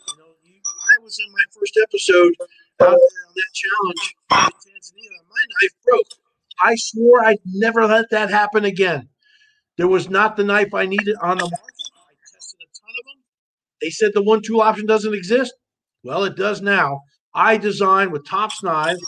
[0.08, 4.72] You know, you, I was in my first episode out there on that challenge in
[4.72, 5.20] Tanzania.
[5.28, 6.06] My knife broke.
[6.62, 9.08] I swore I'd never let that happen again.
[9.76, 11.52] There was not the knife I needed on the market.
[11.52, 13.22] I tested a ton of them.
[13.82, 15.52] They said the one tool option doesn't exist.
[16.02, 17.02] Well, it does now.
[17.34, 19.00] I designed with Tops knives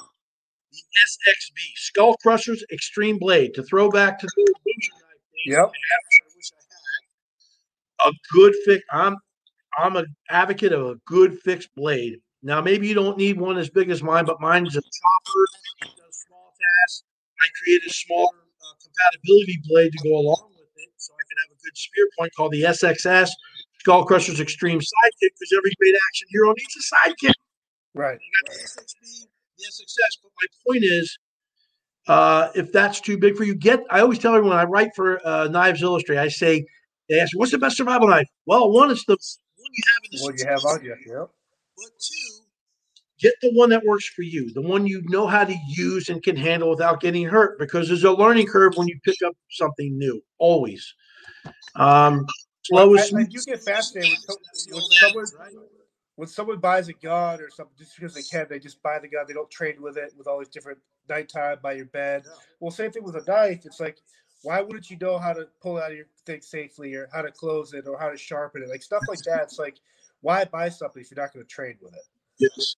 [0.73, 4.55] the SXB Skull Crushers Extreme Blade to throw back to the
[5.47, 5.71] Yep.
[8.05, 8.85] A good fix.
[8.91, 9.17] I'm
[9.77, 12.19] I'm an advocate of a good fixed blade.
[12.43, 15.45] Now, maybe you don't need one as big as mine, but mine's a chopper.
[15.83, 17.05] It small tasks.
[17.41, 21.37] I created a small uh, compatibility blade to go along with it, so I can
[21.45, 23.31] have a good spear point called the SXS
[23.81, 25.33] Skull Crushers Extreme Sidekick.
[25.39, 27.35] Because every great action hero needs a sidekick.
[27.95, 28.19] Right.
[28.21, 29.27] You got the SXB,
[29.59, 30.19] the SXS.
[30.23, 31.19] But my point is,
[32.09, 33.81] uh, if that's too big for you, get.
[33.91, 36.21] I always tell everyone I write for uh, Knives Illustrated.
[36.21, 36.65] I say,
[37.09, 39.17] they ask, "What's the best survival knife?" Well, one is the
[39.77, 40.97] you have in the What you have on you.
[41.07, 41.31] Yep.
[41.77, 42.43] but two,
[43.21, 46.23] get the one that works for you, the one you know how to use and
[46.23, 47.59] can handle without getting hurt.
[47.59, 50.23] Because there's a learning curve when you pick up something new.
[50.39, 50.95] Always.
[51.75, 52.27] Um,
[52.65, 54.39] slow I, I do get fascinated with,
[54.71, 55.27] when someone
[56.17, 59.07] when someone buys a gun or something just because they can, they just buy the
[59.07, 59.27] gun.
[59.29, 62.25] They don't trade with it with all these different nighttime by your bed.
[62.59, 63.67] Well, same thing with a knife.
[63.67, 63.99] It's like,
[64.43, 67.73] why wouldn't you know how to pull out your thing safely or how to close
[67.73, 68.69] it or how to sharpen it?
[68.69, 69.43] Like stuff like that.
[69.45, 69.77] It's like,
[70.21, 72.03] why buy something if you're not going to trade with it?
[72.39, 72.77] Yes.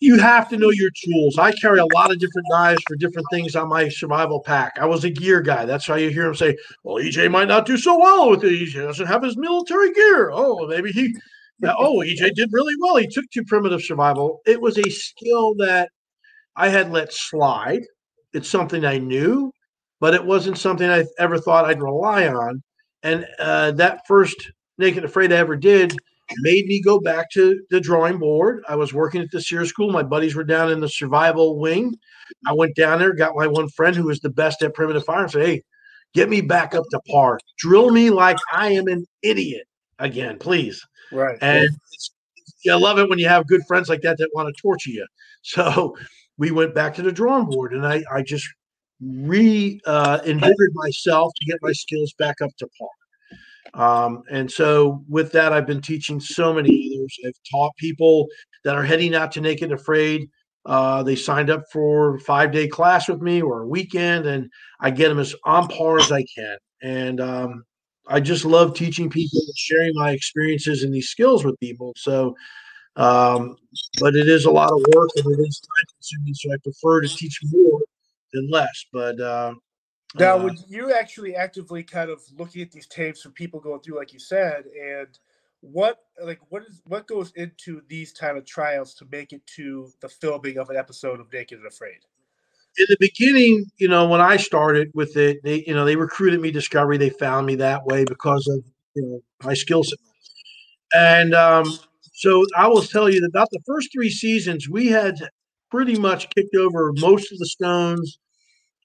[0.00, 1.38] You have to know your tools.
[1.38, 4.74] I carry a lot of different knives for different things on my survival pack.
[4.80, 5.64] I was a gear guy.
[5.64, 8.52] That's why you hear him say, Well, EJ might not do so well with it.
[8.52, 10.30] EJ doesn't have his military gear.
[10.32, 11.14] Oh, maybe he,
[11.64, 12.96] oh, EJ did really well.
[12.96, 14.40] He took to primitive survival.
[14.46, 15.90] It was a skill that
[16.54, 17.82] I had let slide.
[18.32, 19.52] It's something I knew,
[20.06, 22.62] but it wasn't something I ever thought I'd rely on.
[23.02, 25.96] And uh, that first Naked Afraid I ever did
[26.42, 28.62] made me go back to the drawing board.
[28.68, 29.90] I was working at the Sears School.
[29.90, 31.92] My buddies were down in the survival wing.
[32.46, 35.22] I went down there, got my one friend who was the best at primitive fire,
[35.22, 35.64] and said, Hey,
[36.14, 37.40] get me back up to par.
[37.58, 39.66] Drill me like I am an idiot
[39.98, 40.80] again, please.
[41.10, 41.36] Right.
[41.40, 42.12] And it's,
[42.70, 45.04] I love it when you have good friends like that that want to torture you.
[45.42, 45.96] So
[46.38, 48.48] we went back to the drawing board and I, I just
[49.00, 50.20] re uh,
[50.74, 52.88] myself to get my skills back up to par.
[53.74, 57.18] Um, and so with that, I've been teaching so many others.
[57.26, 58.26] I've taught people
[58.64, 60.30] that are heading out to Naked Afraid.
[60.64, 64.90] Uh, they signed up for five day class with me or a weekend, and I
[64.90, 66.56] get them as on par as I can.
[66.82, 67.64] And um,
[68.08, 71.92] I just love teaching people and sharing my experiences and these skills with people.
[71.96, 72.34] So,
[72.96, 73.56] um,
[74.00, 76.34] but it is a lot of work and it is time consuming.
[76.34, 77.80] So I prefer to teach more
[78.42, 78.86] less.
[78.92, 79.54] But uh,
[80.14, 83.80] Now, uh, would you actually actively kind of looking at these tapes from people going
[83.80, 85.18] through, like you said, and
[85.60, 89.90] what like what is what goes into these kind of trials to make it to
[90.00, 92.00] the filming of an episode of Naked and Afraid?
[92.78, 96.40] in the beginning, you know, when I started with it, they, you know, they recruited
[96.40, 96.98] me Discovery.
[96.98, 98.62] They found me that way because of
[98.94, 99.98] you know my skill set.
[100.94, 101.78] And um,
[102.12, 105.16] so I will tell you that about the first three seasons, we had
[105.70, 108.18] pretty much kicked over most of the stones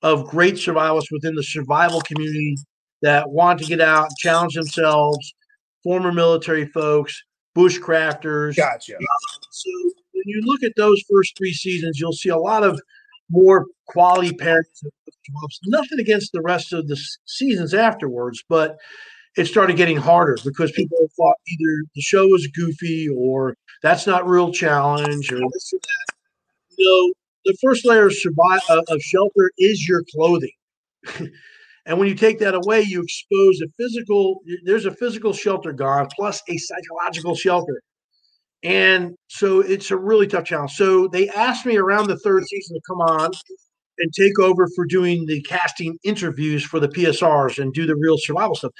[0.02, 2.58] of great survivalists within the survival community
[3.02, 5.34] that want to get out, challenge themselves,
[5.84, 7.22] former military folks,
[7.56, 8.56] bushcrafters.
[8.56, 8.96] Gotcha.
[8.96, 9.70] Uh, so
[10.14, 12.80] when you look at those first three seasons, you'll see a lot of
[13.30, 14.84] more quality parents.
[15.66, 18.78] Nothing against the rest of the seasons afterwards, but
[19.38, 24.28] it started getting harder because people thought either the show was goofy or that's not
[24.28, 26.16] real challenge or this or that.
[26.78, 27.14] You know,
[27.46, 30.52] the first layer of survive uh, of shelter is your clothing.
[31.86, 34.42] and when you take that away, you expose a physical.
[34.64, 37.82] There's a physical shelter gone, plus a psychological shelter.
[38.64, 40.74] And so it's a really tough challenge.
[40.74, 43.32] So they asked me around the third season to come on
[43.98, 48.18] and take over for doing the casting interviews for the PSRs and do the real
[48.18, 48.72] survival stuff.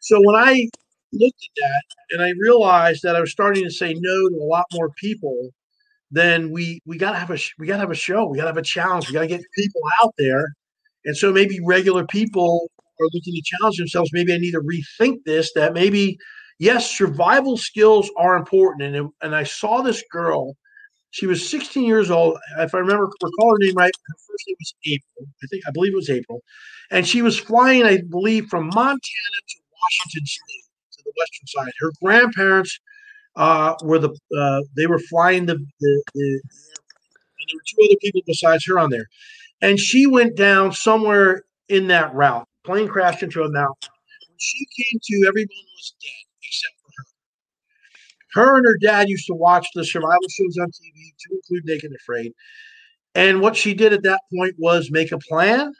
[0.00, 0.68] So when I
[1.12, 4.44] looked at that and I realized that I was starting to say no to a
[4.44, 5.50] lot more people,
[6.10, 8.26] then we we got to have a we got to have a show.
[8.26, 9.08] We got to have a challenge.
[9.08, 10.46] We got to get people out there.
[11.04, 12.70] And so maybe regular people
[13.00, 14.10] are looking to challenge themselves.
[14.12, 15.52] Maybe I need to rethink this.
[15.54, 16.18] That maybe
[16.58, 18.96] yes, survival skills are important.
[18.96, 20.56] And, and I saw this girl
[21.10, 22.38] She was 16 years old.
[22.58, 25.28] If I remember recall her name right, her first name was April.
[25.42, 26.42] I think I believe it was April,
[26.90, 31.72] and she was flying, I believe, from Montana to Washington State to the western side.
[31.80, 32.78] Her grandparents
[33.36, 36.40] uh, were the uh, they were flying the, the, the
[37.40, 39.06] and there were two other people besides her on there,
[39.62, 42.46] and she went down somewhere in that route.
[42.64, 43.90] Plane crashed into a mountain.
[44.28, 47.04] When she came to, everyone was dead except for her.
[48.32, 51.90] Her and her dad used to watch the survival shows on TV, to include Naked
[51.90, 52.32] and Afraid.
[53.14, 55.72] And what she did at that point was make a plan.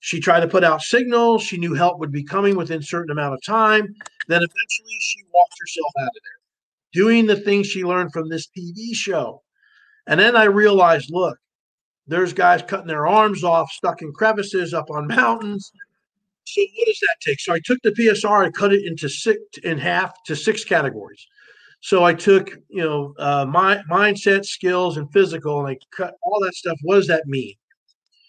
[0.00, 1.42] She tried to put out signals.
[1.42, 3.82] She knew help would be coming within a certain amount of time.
[4.28, 6.35] Then eventually she walked herself out of there,
[6.92, 9.42] doing the things she learned from this TV show.
[10.06, 11.38] And then I realized, look,
[12.06, 15.72] there's guys cutting their arms off, stuck in crevices up on mountains.
[16.44, 17.40] So what does that take?
[17.40, 21.26] So I took the PSR and cut it into six in half to six categories.
[21.80, 26.40] So I took, you know, uh, my mindset, skills, and physical, and I cut all
[26.40, 26.76] that stuff.
[26.82, 27.54] What does that mean?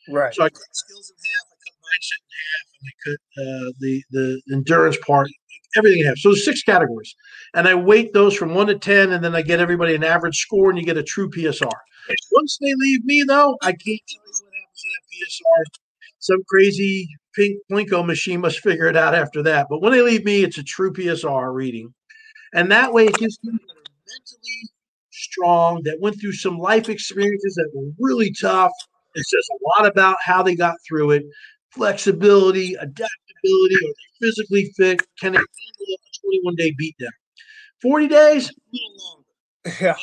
[0.09, 0.33] Right.
[0.33, 3.71] So I cut skills in half, I cut mindset in half, and I cut uh,
[3.79, 5.27] the the endurance part,
[5.75, 6.17] everything in half.
[6.17, 7.15] So there's six categories,
[7.53, 10.37] and I weight those from one to ten, and then I get everybody an average
[10.37, 11.71] score, and you get a true PSR.
[12.31, 15.81] Once they leave me, though, I can't tell you what happens to that PSR.
[16.19, 19.67] Some crazy pink Plinko machine must figure it out after that.
[19.69, 21.93] But when they leave me, it's a true PSR reading.
[22.53, 24.69] And that way, it gives people that are mentally
[25.11, 28.71] strong, that went through some life experiences that were really tough.
[29.15, 31.23] It says a lot about how they got through it
[31.77, 35.01] flexibility, adaptability, are they physically fit?
[35.19, 35.45] Can they handle
[35.93, 37.09] a 21 day beatdown?
[37.81, 39.23] 40 days, a little longer.
[39.81, 39.95] Yeah.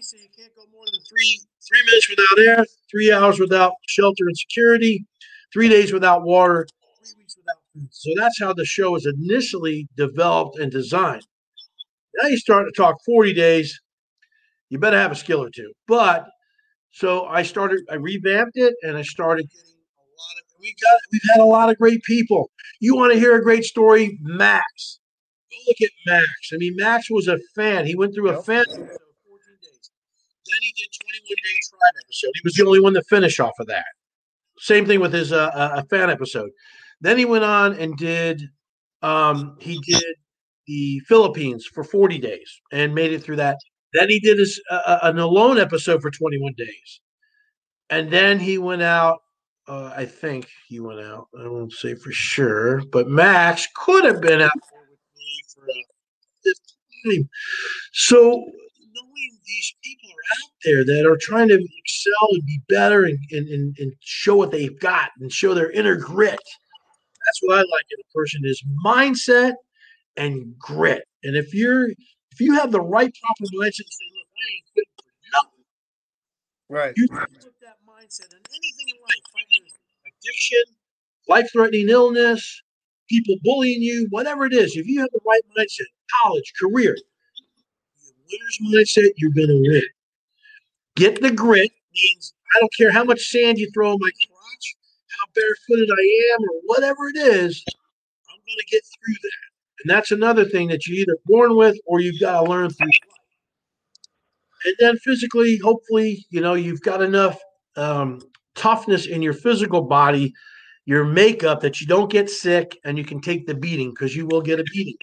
[0.00, 4.26] So you can't go more than three three minutes without air, three hours without shelter
[4.26, 5.04] and security,
[5.52, 6.66] three days without water,
[7.02, 7.88] three weeks without food.
[7.90, 11.26] So that's how the show was initially developed and designed.
[12.20, 13.80] Now you start to talk 40 days,
[14.68, 15.72] you better have a skill or two.
[15.88, 16.26] But
[16.90, 21.00] so I started, I revamped it and I started getting a lot of we got
[21.12, 22.50] we've had a lot of great people.
[22.80, 24.18] You want to hear a great story?
[24.22, 25.00] Max.
[25.66, 26.28] Look at Max.
[26.52, 27.86] I mean, Max was a fan.
[27.86, 28.88] He went through a fan episode 14
[29.62, 29.90] days.
[30.46, 32.30] Then he did 21 day tribe episode.
[32.34, 33.86] He was the only one to finish off of that.
[34.58, 36.50] Same thing with his uh, uh, a fan episode.
[37.00, 38.48] Then he went on and did
[39.02, 40.14] um he did
[40.66, 43.58] the Philippines for 40 days and made it through that.
[43.92, 47.00] Then he did his uh, uh, an alone episode for 21 days.
[47.90, 49.20] And then he went out
[49.66, 51.28] uh, I think he went out.
[51.38, 55.64] I won't say for sure, but Max could have been out there with me for
[55.64, 55.84] a
[56.42, 57.28] fifth time.
[57.92, 58.20] So
[58.94, 63.18] knowing these people are out there that are trying to excel and be better and,
[63.30, 66.40] and, and, and show what they've got and show their inner grit.
[67.26, 69.54] That's what I like in a person is mindset
[70.16, 71.04] and grit.
[71.22, 74.84] And if you're if you have the right proper mindset say, look, I ain't good
[74.96, 75.64] for nothing.
[76.68, 76.92] Right.
[76.96, 79.64] You put that mindset in anything in life, fighting
[80.06, 80.64] addiction,
[81.28, 82.62] life threatening illness,
[83.08, 84.76] people bullying you, whatever it is.
[84.76, 85.86] If you have the right mindset,
[86.22, 86.96] college, career,
[88.30, 89.82] winner's mindset, you're going to win.
[90.96, 94.76] Get the grit means I don't care how much sand you throw in my crotch,
[95.08, 99.82] how barefooted I am, or whatever it is, I'm going to get through that.
[99.82, 102.86] And that's another thing that you're either born with or you've got to learn through
[102.86, 102.98] life.
[104.64, 107.38] And then physically, hopefully, you know, you've got enough
[107.76, 108.20] um,
[108.54, 110.32] toughness in your physical body,
[110.86, 114.26] your makeup that you don't get sick and you can take the beating because you
[114.26, 114.96] will get a beating.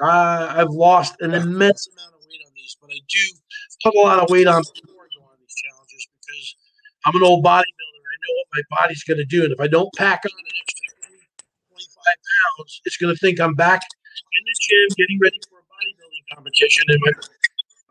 [0.00, 3.24] Uh, I've lost an immense amount of weight on these, but I do
[3.84, 6.56] put a lot of weight on before I go on these challenges because
[7.06, 7.62] I'm an old bodybuilder.
[7.62, 9.44] I know what my body's going to do.
[9.44, 10.82] And if I don't pack on an extra
[11.70, 15.62] 25 pounds, it's going to think I'm back in the gym getting ready for a
[15.62, 16.84] bodybuilding competition.
[16.88, 17.12] And my,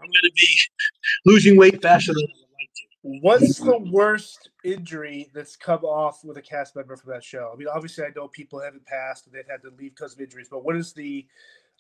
[0.02, 0.48] I'm going to be
[1.26, 3.20] losing weight faster than I would like to.
[3.22, 7.52] What's the worst injury that's come off with a cast member from that show?
[7.54, 10.22] I mean, obviously, I know people haven't passed and they've had to leave because of
[10.22, 11.26] injuries, but what is the?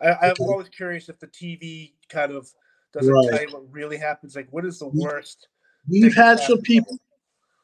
[0.01, 2.47] I, I'm always curious if the TV kind of
[2.93, 3.29] doesn't Right.
[3.29, 4.35] tell you what really happens.
[4.35, 5.47] Like, what is the worst?
[5.89, 6.97] We've had some people.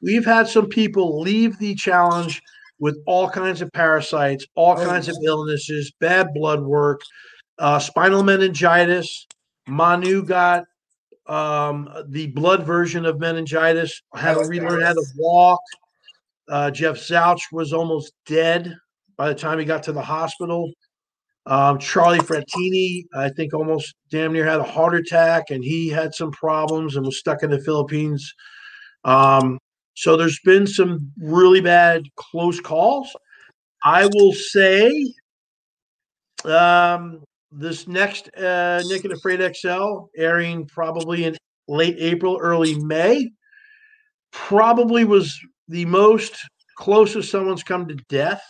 [0.02, 2.42] We've had some people leave the challenge
[2.80, 7.02] with all kinds of parasites, all Oh, kinds of illnesses, bad blood work,
[7.58, 9.26] uh, spinal meningitis.
[9.68, 10.66] Manu got
[11.26, 15.60] um, the blood version of meningitis, had to Oh, relearn how to walk.
[16.48, 18.76] Uh, Jeff Zausch was almost dead
[19.18, 20.72] by the time he got to the hospital.
[21.48, 26.14] Um, Charlie Frattini, I think, almost damn near had a heart attack, and he had
[26.14, 28.34] some problems and was stuck in the Philippines.
[29.06, 29.58] Um,
[29.96, 33.16] so there's been some really bad close calls.
[33.82, 35.14] I will say,
[36.44, 41.38] um, this next uh, Naked and Afraid XL airing probably in
[41.70, 43.32] late April, early May.
[44.34, 45.40] Probably was
[45.70, 46.36] the most
[46.76, 48.44] closest someone's come to death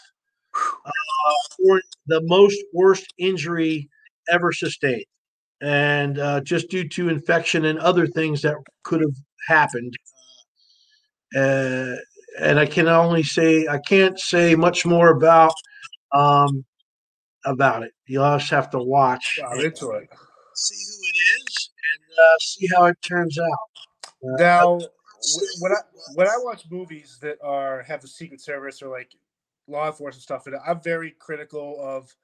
[0.86, 3.90] uh, the most worst injury
[4.30, 5.06] ever sustained.
[5.62, 9.16] And uh, just due to infection and other things that could have
[9.48, 9.94] happened.
[11.36, 11.96] Uh,
[12.40, 15.54] and I can only say I can't say much more about
[16.14, 16.64] um,
[17.46, 17.92] about it.
[18.06, 19.40] You'll just have to watch.
[19.42, 20.10] Wow, into it.
[20.54, 23.46] See who it is and uh, see how it turns out.
[24.24, 24.80] Uh, Now,
[25.62, 25.82] when I
[26.16, 29.12] when I watch movies that are have the Secret Service or like
[29.68, 32.16] law enforcement stuff in it, I'm very critical of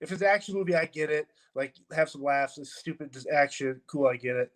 [0.00, 1.28] if it's an action movie, I get it.
[1.54, 4.52] Like have some laughs, it's stupid, just action, cool, I get it.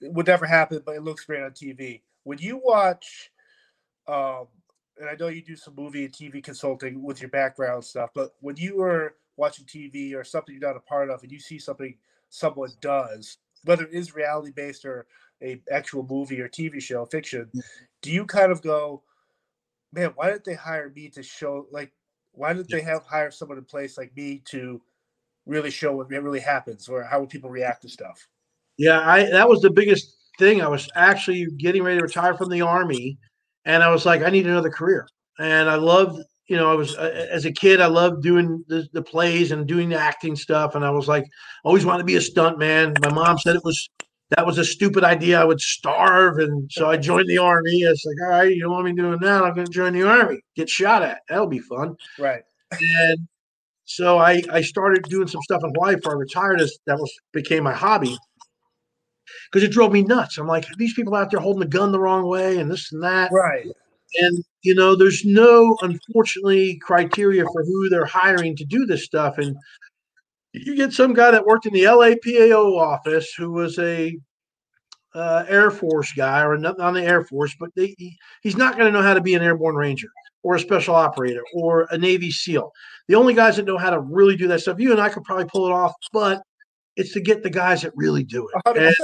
[0.00, 2.02] It would never happen, but it looks great on TV.
[2.22, 3.30] When you watch,
[4.06, 4.46] um,
[4.98, 8.34] and I know you do some movie and TV consulting with your background stuff, but
[8.40, 11.58] when you are watching TV or something you're not a part of, and you see
[11.58, 11.96] something
[12.30, 15.06] someone does, whether it is reality based or
[15.42, 17.50] a actual movie or TV show, fiction,
[18.02, 19.02] do you kind of go,
[19.94, 21.92] man, why didn't they hire me to show like
[22.32, 24.82] why didn't they have hire someone in place like me to
[25.46, 28.26] really show what really happens or how would people react to stuff?
[28.76, 30.62] Yeah, I that was the biggest thing.
[30.62, 33.18] I was actually getting ready to retire from the army,
[33.64, 35.06] and I was like, I need another career.
[35.38, 38.88] And I loved, you know, I was uh, as a kid, I loved doing the,
[38.92, 40.74] the plays and doing the acting stuff.
[40.74, 41.24] And I was like,
[41.64, 42.94] always wanted to be a stunt man.
[43.00, 43.88] My mom said it was
[44.30, 45.40] that was a stupid idea.
[45.40, 47.82] I would starve, and so I joined the army.
[47.82, 49.42] It's like, all right, you don't want me doing that?
[49.42, 50.40] I'm going to join the army.
[50.56, 51.20] Get shot at.
[51.28, 51.96] That'll be fun.
[52.18, 52.42] Right.
[52.80, 53.28] And
[53.84, 56.60] so I I started doing some stuff in Hawaii before I retired.
[56.60, 58.16] As that was became my hobby
[59.50, 60.38] because it drove me nuts.
[60.38, 63.02] I'm like, these people out there holding the gun the wrong way and this and
[63.02, 63.30] that.
[63.32, 63.66] Right.
[64.20, 69.38] And you know, there's no unfortunately criteria for who they're hiring to do this stuff.
[69.38, 69.56] And
[70.54, 74.16] you get some guy that worked in the LAPAO office who was a
[75.14, 78.76] uh, Air Force guy or not on the Air Force, but they, he, he's not
[78.76, 80.08] going to know how to be an airborne ranger
[80.42, 82.70] or a special operator or a Navy SEAL.
[83.08, 85.24] The only guys that know how to really do that stuff, you and I could
[85.24, 86.42] probably pull it off, but
[86.96, 88.64] it's to get the guys that really do it.
[88.66, 88.86] 100%.
[88.86, 88.96] And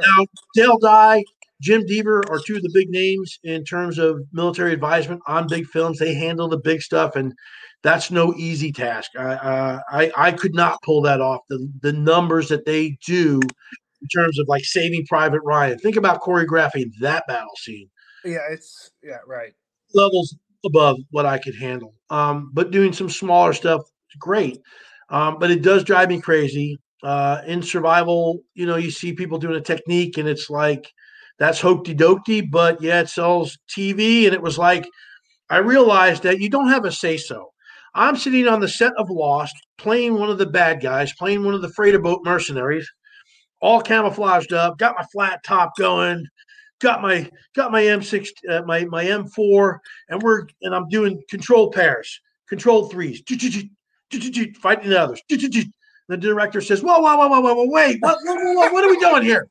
[0.00, 1.24] now, Dale Dye,
[1.60, 5.66] Jim Deaver are two of the big names in terms of military advisement on big
[5.66, 5.98] films.
[5.98, 7.34] They handle the big stuff, and
[7.82, 9.10] that's no easy task.
[9.18, 11.40] I uh, I, I could not pull that off.
[11.48, 13.40] The the numbers that they do
[14.02, 15.78] in terms of like Saving Private Ryan.
[15.78, 17.88] Think about choreographing that battle scene.
[18.24, 19.52] Yeah, it's yeah, right.
[19.94, 20.34] Levels
[20.64, 21.94] above what I could handle.
[22.10, 23.82] Um, but doing some smaller stuff,
[24.18, 24.58] great.
[25.10, 26.78] Um, but it does drive me crazy.
[27.02, 30.90] Uh, in survival, you know, you see people doing a technique, and it's like
[31.40, 34.26] that's hokey dokey, but yeah, it sells TV.
[34.26, 34.86] And it was like,
[35.48, 37.50] I realized that you don't have a say so.
[37.94, 41.54] I'm sitting on the set of Lost, playing one of the bad guys, playing one
[41.54, 42.88] of the freighter boat mercenaries,
[43.60, 46.26] all camouflaged up, got my flat top going,
[46.80, 49.78] got my got my M6, uh, my my M4,
[50.10, 53.22] and we're and I'm doing control pairs, control threes,
[54.60, 55.20] fighting the others.
[55.28, 57.96] The director says, "Whoa, whoa, whoa, whoa, whoa, whoa wait!
[58.00, 59.48] What, what, what, what are we doing here?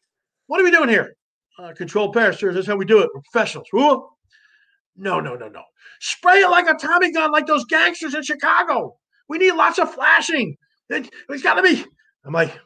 [0.48, 1.16] What are we doing here?"
[1.60, 2.54] Uh, control pairs, sir.
[2.54, 3.10] That's how we do it.
[3.14, 3.68] We're professionals.
[3.74, 5.64] No, no, no, no.
[6.00, 8.96] Spray it like a Tommy gun, like those gangsters in Chicago.
[9.28, 10.56] We need lots of flashing.
[10.90, 11.86] It, has got to be.
[12.24, 12.58] I'm like,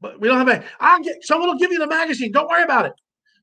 [0.00, 0.64] but we don't have a.
[0.80, 2.32] I'll get someone will give you the magazine.
[2.32, 2.92] Don't worry about it.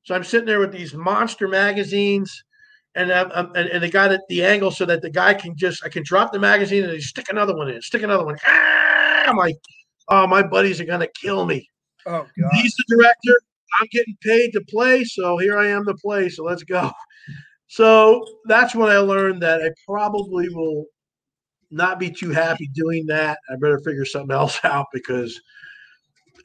[0.04, 2.44] So I'm sitting there with these monster magazines,
[2.96, 5.56] and um, um, and, and the guy at the angle so that the guy can
[5.56, 8.38] just I can drop the magazine and they stick another one in, stick another one.
[8.48, 9.26] Ah!
[9.28, 9.58] I'm like,
[10.10, 11.70] oh, my buddies are gonna kill me.
[12.08, 12.52] Oh god.
[12.54, 13.40] He's the director.
[13.80, 16.30] I'm getting paid to play, so here I am to play.
[16.30, 16.92] So let's go.
[17.70, 20.86] So that's when I learned that I probably will
[21.70, 23.40] not be too happy doing that.
[23.52, 25.40] I better figure something else out because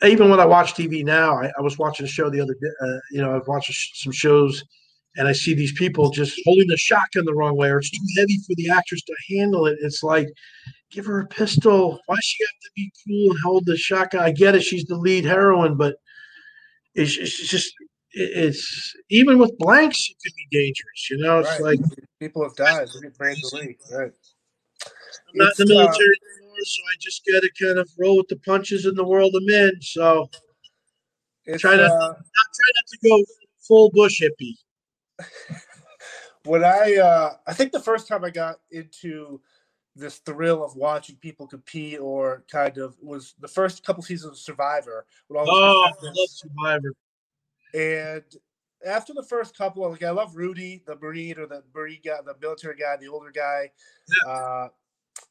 [0.04, 2.68] even when I watch TV now, I, I was watching a show the other day.
[2.82, 4.64] Uh, you know, I've watched some shows,
[5.16, 8.04] and I see these people just holding the shotgun the wrong way, or it's too
[8.16, 9.78] heavy for the actress to handle it.
[9.80, 10.28] It's like,
[10.90, 12.00] give her a pistol.
[12.06, 14.22] Why she have to be cool and hold the shotgun?
[14.22, 15.96] I get it; she's the lead heroine, but
[16.94, 17.72] it's, it's just
[18.12, 21.10] it's even with blanks, it could be dangerous.
[21.10, 21.78] You know, it's right.
[21.78, 21.80] like
[22.20, 22.88] people have died.
[23.92, 24.12] Right.
[25.28, 28.18] I'm not in the uh, military anymore, so I just got to kind of roll
[28.18, 29.80] with the punches in the world I'm in.
[29.80, 30.28] So
[31.58, 33.24] Try to- uh, not try not to go
[33.66, 34.56] full bush hippie.
[36.44, 39.40] when I uh I think the first time I got into
[39.94, 44.38] this thrill of watching people compete or kind of was the first couple seasons of
[44.38, 46.28] Survivor with all those Oh, I love.
[46.28, 46.94] Survivor.
[47.74, 48.24] and
[48.84, 52.34] after the first couple, like I love Rudy, the Marine or the Marine guy, the
[52.40, 53.70] military guy, the older guy.
[54.26, 54.68] Uh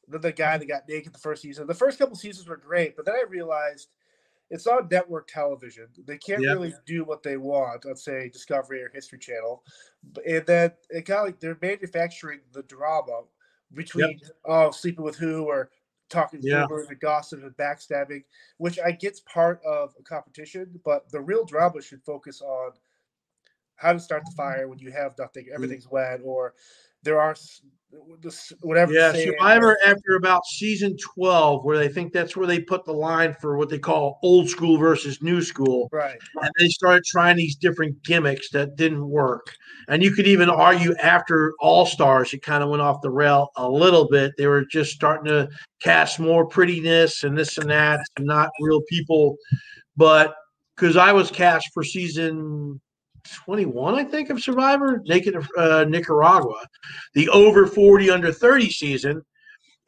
[0.08, 1.66] then the guy that got naked the first season.
[1.66, 3.88] The first couple seasons were great, but then I realized
[4.50, 5.88] it's on network television.
[6.06, 6.52] They can't Yeah.
[6.52, 9.64] really do what they want on say Discovery or History Channel,
[10.26, 13.22] and then it got like they're manufacturing the drama
[13.74, 15.70] between oh sleeping with who or
[16.08, 16.62] talking Yeah.
[16.62, 18.22] rumors and gossip and backstabbing,
[18.58, 22.72] which I get's part of a competition, but the real drama should focus on
[23.76, 25.54] how to start the fire when you have nothing, mm-hmm.
[25.54, 26.54] everything's wet, or
[27.02, 27.34] there are
[28.60, 28.92] whatever.
[28.92, 33.34] Yeah, Survivor after about season 12, where they think that's where they put the line
[33.40, 35.88] for what they call old school versus new school.
[35.92, 36.18] Right.
[36.40, 39.54] And they started trying these different gimmicks that didn't work.
[39.88, 43.50] And you could even argue after All Stars, it kind of went off the rail
[43.56, 44.32] a little bit.
[44.38, 45.48] They were just starting to
[45.82, 49.36] cast more prettiness and this and that, and not real people.
[49.96, 50.34] But
[50.76, 52.80] because I was cast for season
[53.24, 56.66] 21, I think, of Survivor, Naked uh, Nicaragua,
[57.14, 59.22] the over 40, under 30 season.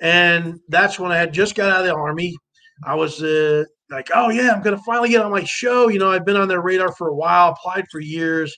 [0.00, 2.36] And that's when I had just got out of the Army.
[2.84, 5.88] I was uh, like, oh, yeah, I'm going to finally get on my show.
[5.88, 8.56] You know, I've been on their radar for a while, applied for years.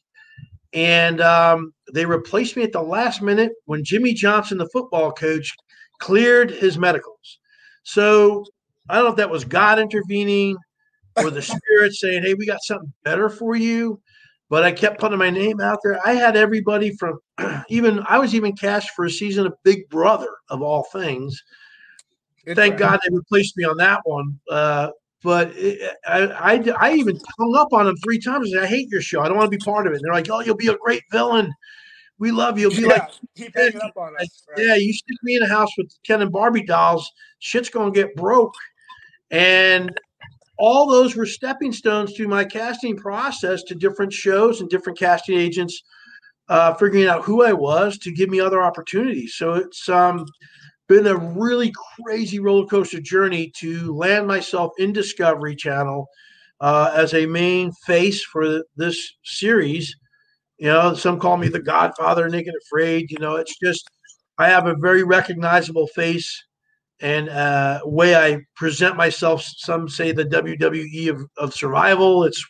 [0.72, 5.54] And um, they replaced me at the last minute when Jimmy Johnson, the football coach,
[6.00, 7.38] cleared his medicals.
[7.84, 8.44] So
[8.88, 10.56] I don't know if that was God intervening
[11.16, 14.00] or the spirit saying, hey, we got something better for you.
[14.48, 15.98] But I kept putting my name out there.
[16.06, 17.18] I had everybody from
[17.68, 21.42] even, I was even cast for a season of Big Brother, of all things.
[22.54, 24.38] Thank God they replaced me on that one.
[24.48, 24.90] Uh,
[25.24, 28.50] but it, I, I, I even hung up on them three times.
[28.50, 29.20] I, said, I hate your show.
[29.20, 29.96] I don't want to be part of it.
[29.96, 31.52] And they're like, oh, you'll be a great villain.
[32.18, 32.70] We love you.
[32.70, 34.44] You'll be Yeah, like, keep hanging up on us.
[34.56, 34.64] right.
[34.64, 38.14] yeah, you stick me in a house with Ken and Barbie dolls, shit's gonna get
[38.14, 38.54] broke.
[39.30, 39.98] And
[40.58, 45.38] all those were stepping stones to my casting process to different shows and different casting
[45.38, 45.82] agents
[46.48, 49.34] uh, figuring out who I was to give me other opportunities.
[49.34, 50.24] So it's um,
[50.88, 51.72] been a really
[52.04, 56.06] crazy roller coaster journey to land myself in Discovery Channel
[56.60, 59.94] uh, as a main face for this series.
[60.58, 63.10] You know, some call me the Godfather, Naked Afraid.
[63.10, 63.88] You know, it's just
[64.38, 66.44] I have a very recognizable face
[67.00, 69.42] and uh, way I present myself.
[69.42, 72.24] Some say the WWE of, of survival.
[72.24, 72.44] It's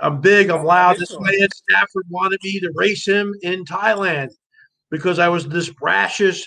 [0.00, 0.98] I'm big, I'm loud.
[0.98, 4.30] This way, Stafford wanted me to race him in Thailand
[4.90, 6.42] because I was this brashish,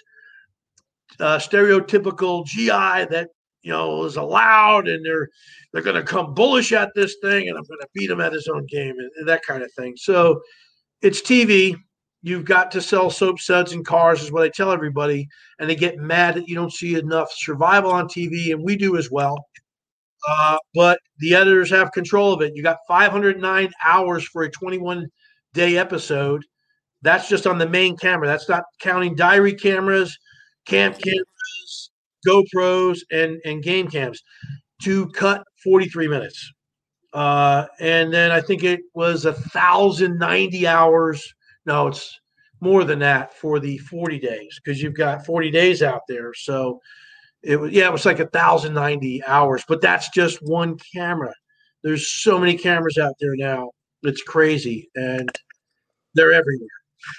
[1.19, 3.29] uh, stereotypical GI that
[3.61, 5.29] you know is allowed, and they're
[5.71, 8.33] they're going to come bullish at this thing, and I'm going to beat him at
[8.33, 9.93] his own game, and, and that kind of thing.
[9.95, 10.41] So
[11.01, 11.75] it's TV.
[12.25, 15.27] You've got to sell soap suds and cars, is what I tell everybody,
[15.59, 18.97] and they get mad that you don't see enough survival on TV, and we do
[18.97, 19.45] as well.
[20.27, 22.55] Uh, but the editors have control of it.
[22.55, 25.05] You got 509 hours for a 21
[25.53, 26.43] day episode.
[27.03, 28.25] That's just on the main camera.
[28.25, 30.17] That's not counting diary cameras,
[30.65, 31.91] camp cameras,
[32.27, 34.23] GoPros, and and game cams
[34.81, 36.53] to cut 43 minutes.
[37.13, 41.23] Uh, and then I think it was a thousand ninety hours.
[41.65, 42.19] No, it's
[42.61, 46.33] more than that for the 40 days because you've got 40 days out there.
[46.33, 46.79] So
[47.45, 51.33] it was yeah, it was like a thousand ninety hours, but that's just one camera.
[51.83, 53.69] There's so many cameras out there now.
[54.01, 55.29] It's crazy, and
[56.15, 56.67] they're everywhere.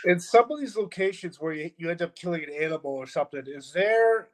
[0.04, 3.42] in some of these locations where you, you end up killing an animal or something,
[3.46, 4.28] is there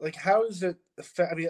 [0.00, 1.32] like how does it affect?
[1.32, 1.48] I mean,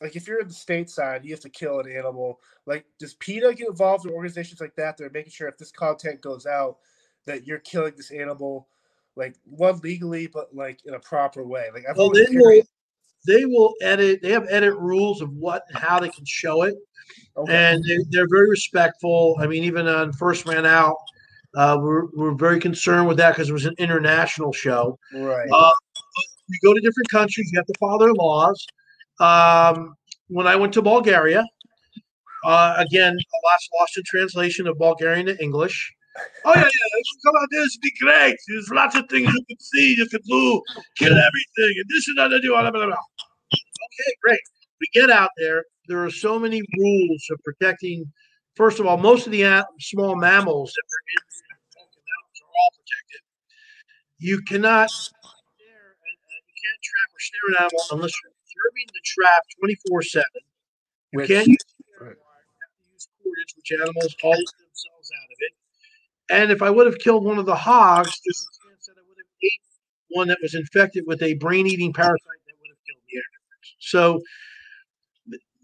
[0.00, 2.40] like if you're in the stateside, you have to kill an animal.
[2.64, 4.96] Like, does PETA get involved in organizations like that?
[4.96, 6.78] They're making sure if this content goes out,
[7.26, 8.68] that you're killing this animal,
[9.16, 11.68] like one legally, but like in a proper way.
[11.72, 12.62] Like, I've Well, they will
[13.26, 14.22] they will edit.
[14.22, 16.74] They have edit rules of what and how they can show it,
[17.36, 17.54] okay.
[17.54, 19.36] and they, they're very respectful.
[19.40, 20.96] I mean, even on First Man Out,
[21.56, 24.98] uh, we're we're very concerned with that because it was an international show.
[25.12, 25.48] right.
[25.52, 25.72] Uh,
[26.48, 28.64] you go to different countries, you have to follow their laws.
[29.18, 29.94] Um,
[30.28, 31.44] when I went to Bulgaria,
[32.44, 35.92] uh, again, lot's lost in translation of Bulgarian to English.
[36.44, 38.36] Oh yeah, yeah, it's come out this would be great.
[38.48, 40.62] There's lots of things you can see, you can do,
[40.96, 42.48] kill everything, and this and that do.
[42.50, 42.94] Blah, blah, blah.
[42.94, 44.40] Okay, great.
[44.80, 45.64] We get out there.
[45.88, 48.12] There are so many rules of protecting.
[48.54, 51.22] First of all, most of the small mammals that are in
[51.92, 53.20] the mountains are all protected.
[54.18, 54.90] You cannot
[55.60, 60.24] you can't trap or snare an animal unless you're observing the trap 24 7.
[61.12, 61.56] You Which- can't use
[62.00, 62.16] right.
[62.16, 65.52] wire, you have to use cordage, which animals always themselves out of it.
[66.30, 69.02] And if I would have killed one of the hogs, there's a chance that I
[69.08, 69.60] would have ate
[70.08, 73.74] one that was infected with a brain eating parasite that would have killed the animals.
[73.78, 74.22] So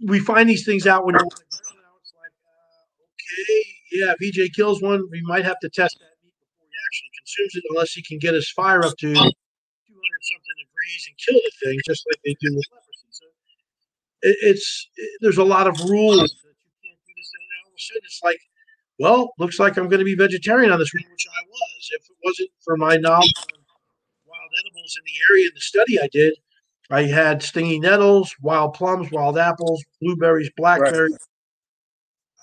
[0.06, 1.44] we find these things out when you're on the.
[1.44, 6.14] It's like, uh, okay, yeah, if EJ kills one, we might have to test that
[6.24, 9.14] meat before he actually consumes it, unless he can get his fire up to 200
[9.14, 13.08] something degrees and kill the thing, just like they do with leprosy.
[13.10, 13.26] So
[14.22, 17.70] it, it's it, there's a lot of rules that you can't do this, and all
[17.70, 18.40] of a sudden it's like,
[19.02, 21.90] well, looks like I'm going to be vegetarian on this one, which I was.
[21.90, 23.58] If it wasn't for my knowledge of
[24.24, 26.34] wild edibles in the area in the study I did,
[26.88, 30.94] I had stingy nettles, wild plums, wild apples, blueberries, blackberries.
[30.94, 31.20] Right.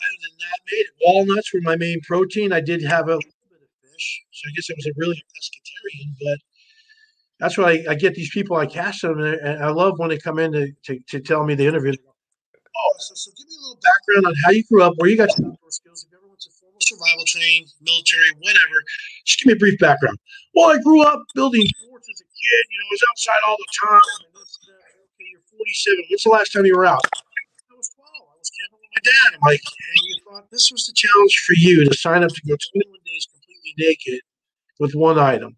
[0.04, 0.88] Other than that, made it.
[1.06, 2.52] Walnuts were my main protein.
[2.52, 5.16] I did have a little bit of fish, so I guess I was a really
[5.16, 6.14] pescatarian.
[6.22, 6.40] But
[7.40, 8.58] that's why I, I, get these people.
[8.58, 11.56] I cast them, and I love when they come in to, to, to tell me
[11.56, 11.94] the interview.
[11.94, 15.16] Oh, so, so give me a little background on how you grew up, where you
[15.16, 16.09] got your skills.
[16.82, 18.84] Survival training, military, whatever,
[19.26, 20.18] just give me a brief background.
[20.54, 22.64] Well, I grew up building forts as a kid.
[22.70, 24.10] You know, I was outside all the time.
[24.36, 26.06] okay, you're 47.
[26.10, 27.02] When's the last time you were out?
[27.04, 28.08] I was 12.
[28.08, 29.36] I was camping with my dad.
[29.36, 32.42] I'm like, and you thought this was the challenge for you to sign up to
[32.48, 34.22] go 21 days completely naked
[34.80, 35.56] with one item.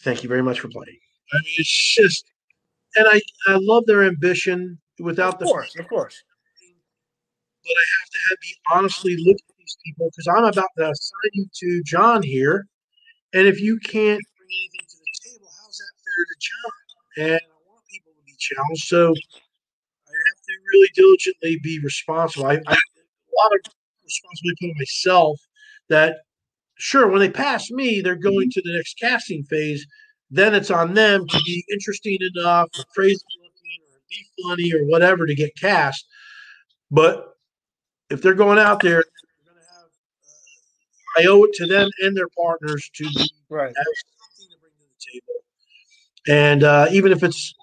[0.00, 0.98] Thank you very much for playing.
[1.32, 2.24] I mean, it's just,
[2.96, 6.22] and I I love their ambition without of the course, of course.
[7.68, 10.90] But I have to have be honestly look at these people because I'm about to
[10.90, 12.66] assign you to John here,
[13.34, 16.72] and if you can't bring anything to the table, how's that fair to John?
[17.28, 22.46] And I want people to be challenged, so I have to really diligently be responsible.
[22.46, 25.38] I, I a lot of responsibility put on myself
[25.90, 26.16] that
[26.78, 28.60] sure, when they pass me, they're going mm-hmm.
[28.60, 29.86] to the next casting phase.
[30.30, 34.86] Then it's on them to be interesting enough, or crazy looking, or be funny, or
[34.86, 36.06] whatever to get cast.
[36.90, 37.34] But
[38.10, 42.90] if they're going out there, have, uh, I owe it to them and their partners
[42.94, 43.74] to be right.
[43.74, 45.34] something to bring to the table.
[46.28, 47.54] And uh, even if it's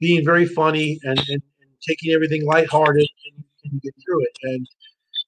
[0.00, 4.36] being very funny and, and, and taking everything lighthearted, and, and get through it.
[4.42, 4.66] And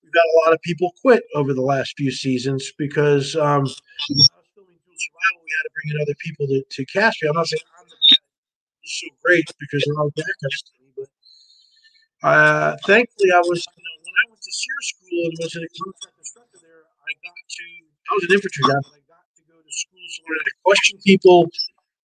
[0.02, 5.40] we've got a lot of people quit over the last few seasons because um, survival,
[5.44, 7.28] we had to bring in other people to, to cast me.
[7.28, 7.86] I'm not saying I'm
[8.84, 11.08] so great because they're all backups to me, but
[12.28, 15.64] uh, thankfully, I was, you know, when I went to SERE school and was a
[15.72, 19.56] contract instructor there, I got to, I was an infantry guy, I got to go
[19.56, 21.48] to school so I to question people,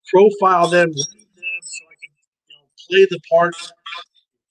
[0.09, 3.53] profile them, read them, so I could, you know, play the part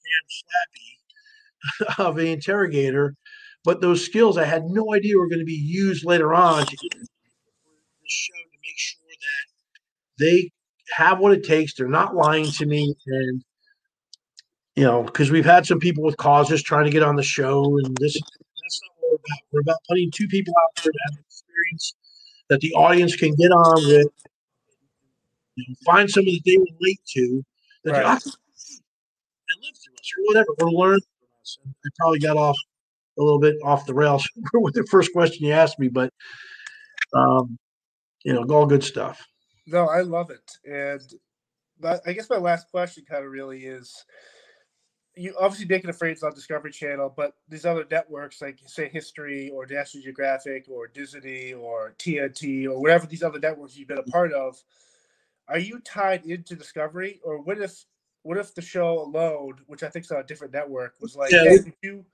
[0.06, 3.18] damn slappy of the interrogator
[3.64, 6.76] but those skills I had no idea were going to be used later on to
[6.76, 10.50] show to make sure that they
[10.96, 11.74] have what it takes.
[11.74, 13.42] They're not lying to me, and
[14.78, 17.64] you know, because we've had some people with causes trying to get on the show,
[17.78, 19.38] and this that's not what we're about.
[19.50, 21.94] We're about putting two people out there to have an experience
[22.48, 24.06] that the audience can get on with,
[25.56, 27.44] you know, find something that they relate to
[27.82, 28.04] that right.
[28.04, 31.58] and live through us or whatever, or learn from us.
[31.64, 32.56] And I probably got off
[33.18, 36.12] a little bit off the rails with the first question you asked me, but
[37.14, 37.58] um,
[38.22, 39.26] you know, all good stuff.
[39.66, 41.02] No, I love it, and
[42.06, 43.92] I guess my last question kind of really is.
[45.18, 49.50] You obviously Naked Afraid is on Discovery Channel, but these other networks like say History
[49.50, 54.02] or National Geographic or Disney or TNT or whatever these other networks you've been a
[54.04, 54.62] part of,
[55.48, 57.84] are you tied into Discovery, or what if
[58.22, 61.32] what if the show alone, which I think is on a different network, was like,
[61.32, 61.44] yeah.
[61.44, 62.04] hey, you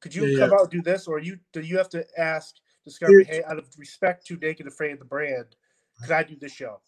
[0.00, 0.56] could you yeah, come yeah.
[0.60, 4.26] out do this, or you do you have to ask Discovery, hey, out of respect
[4.26, 5.56] to Naked Afraid the brand,
[6.00, 6.80] could I do this show?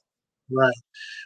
[0.51, 0.75] Right.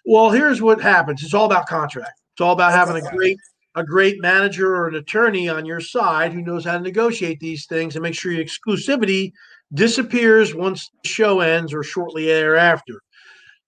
[0.05, 1.23] Well, here's what happens.
[1.23, 2.21] It's all about contract.
[2.33, 3.39] It's all about having a great
[3.75, 7.67] a great manager or an attorney on your side who knows how to negotiate these
[7.67, 9.33] things and make sure your exclusivity
[9.75, 13.01] disappears once the show ends or shortly thereafter.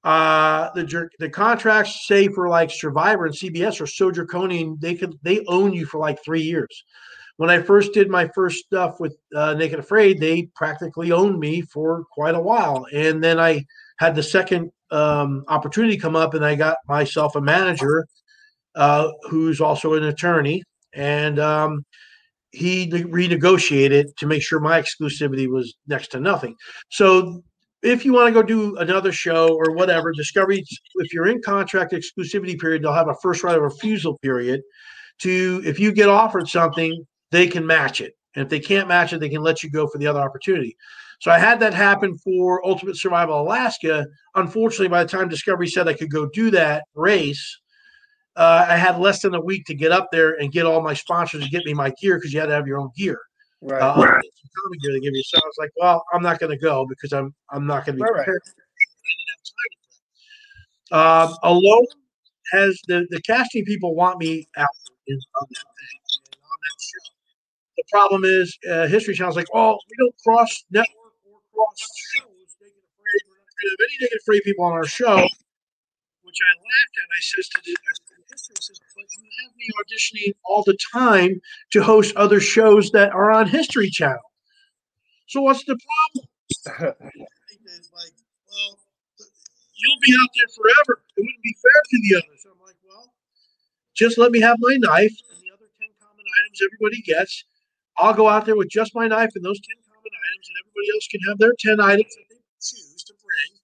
[0.03, 5.15] Uh, the the contracts say for like Survivor and CBS are so draconian they could
[5.23, 6.85] they own you for like three years
[7.41, 11.63] when I first did my first stuff with uh, Naked Afraid, they practically owned me
[11.63, 12.85] for quite a while.
[12.93, 13.65] And then I
[13.99, 18.07] had the second um, opportunity come up, and I got myself a manager
[18.75, 20.63] uh, who's also an attorney,
[20.95, 21.85] and um,
[22.51, 26.55] he renegotiated to make sure my exclusivity was next to nothing.
[26.91, 27.43] So
[27.83, 30.63] if you want to go do another show or whatever, Discovery,
[30.97, 34.61] if you're in contract exclusivity period, they'll have a first right of refusal period.
[35.23, 38.15] To if you get offered something, they can match it.
[38.35, 40.77] And if they can't match it, they can let you go for the other opportunity.
[41.21, 44.07] So I had that happen for Ultimate Survival Alaska.
[44.35, 47.61] Unfortunately, by the time Discovery said I could go do that race,
[48.37, 50.95] uh, I had less than a week to get up there and get all my
[50.95, 53.21] sponsors to get me my gear because you had to have your own gear.
[53.61, 53.83] Right.
[53.83, 54.23] Uh, right.
[54.83, 55.23] gear they give you.
[55.25, 57.99] So I was like, well, I'm not going to go because I'm I'm not going
[57.99, 58.41] to be right, prepared.
[60.93, 61.23] Right.
[61.23, 61.87] Um, alone
[62.53, 64.67] has the the casting people want me out
[65.07, 67.13] in, on that thing on that show.
[67.77, 71.79] The problem is, uh, History Channel's like, oh, we don't cross network or cross
[72.15, 72.25] shows.
[72.25, 72.73] Afraid.
[72.97, 75.17] We're not going to have any Naked free people on our show.
[75.17, 77.09] Which I laughed at.
[77.11, 77.75] I says to the
[78.51, 81.41] But you have me auditioning all the time
[81.73, 84.19] to host other shows that are on History Channel.
[85.29, 86.29] So what's the problem?
[87.95, 88.13] like,
[88.51, 88.79] well,
[89.75, 91.03] you'll be out there forever.
[91.17, 92.47] It wouldn't be fair to the others.
[92.51, 93.13] I'm like, well,
[93.95, 97.45] just let me have my knife and the other 10 common items everybody gets.
[97.99, 100.89] I'll go out there with just my knife and those 10 common items, and everybody
[100.95, 103.59] else can have their 10 items that they choose to bring.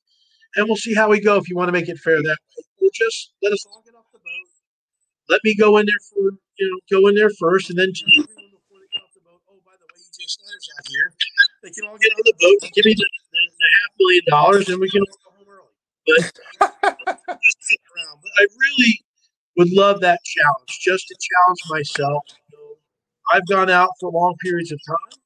[0.56, 2.64] And we'll see how we go if you want to make it fair that way.
[2.82, 3.95] Or just let us all get off the boat.
[5.28, 8.50] Let me go in there for, you know, go in there first, and then everyone
[8.54, 10.38] before they the boat, oh, by the way, EJ
[10.78, 11.12] out here.
[11.62, 14.22] They can all get on the boat and give me the, the, the half million
[14.28, 15.74] dollars, and we can all go home early.
[16.06, 18.20] But just sit around.
[18.22, 19.00] But I really
[19.56, 22.22] would love that challenge, just to challenge myself.
[23.32, 25.18] I've gone out for long periods of time.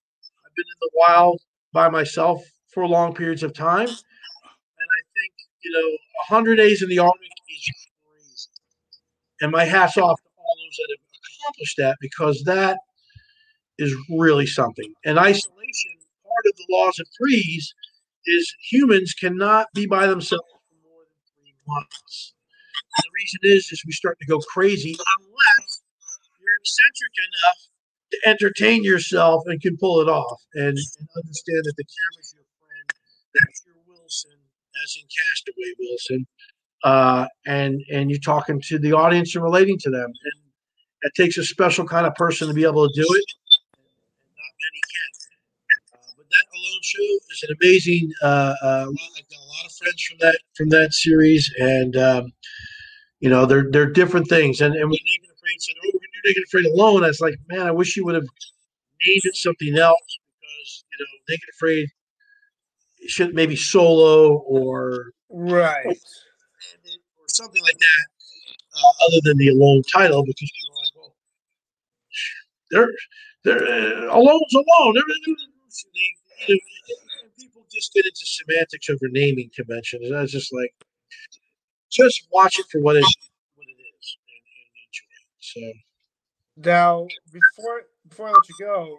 [0.47, 1.41] I've been in the wild
[1.73, 2.43] by myself
[2.73, 3.89] for long periods of time.
[3.89, 5.33] And I think,
[5.63, 5.89] you know,
[6.29, 7.90] 100 days in the Arctic is.
[9.41, 11.07] And my hat's off to all those that have
[11.45, 12.79] accomplished that because that
[13.79, 14.93] is really something.
[15.05, 17.75] And isolation, part of the laws of threes,
[18.27, 22.35] is humans cannot be by themselves for more than three months.
[22.97, 25.83] And the reason is, is we start to go crazy unless
[26.41, 27.61] you're eccentric enough
[28.11, 32.45] to entertain yourself and can pull it off and, and understand that the camera's your
[32.59, 32.87] friend.
[33.35, 34.39] That's your Wilson,
[34.83, 36.27] as in Castaway Wilson.
[36.83, 40.07] Uh, and and you're talking to the audience and relating to them.
[40.07, 40.33] And
[41.03, 43.25] it takes a special kind of person to be able to do it.
[44.37, 45.99] Not many can.
[45.99, 48.13] Uh, but that alone show is an amazing.
[48.23, 52.33] Uh, uh, I've got a lot of friends from that from that series, and um,
[53.21, 54.61] you know they're they're different things.
[54.61, 57.35] And and when Naked Afraid said, "Oh, we're do Naked Afraid alone," I was like,
[57.49, 58.27] man, I wish you would have
[59.07, 61.89] named it something else because you know Naked Afraid
[63.07, 65.99] should maybe solo or right
[67.31, 68.07] something like that,
[68.77, 71.15] uh, other than the alone title, because people are like, well,
[72.71, 72.93] they're
[73.45, 74.95] they're uh, alone's alone.
[76.47, 80.07] People just get into semantics over naming conventions.
[80.07, 80.75] And I was just like,
[81.91, 83.05] just watch it for what it
[83.55, 85.27] what it is and, and enjoy it.
[85.41, 88.99] So now before before I let you go,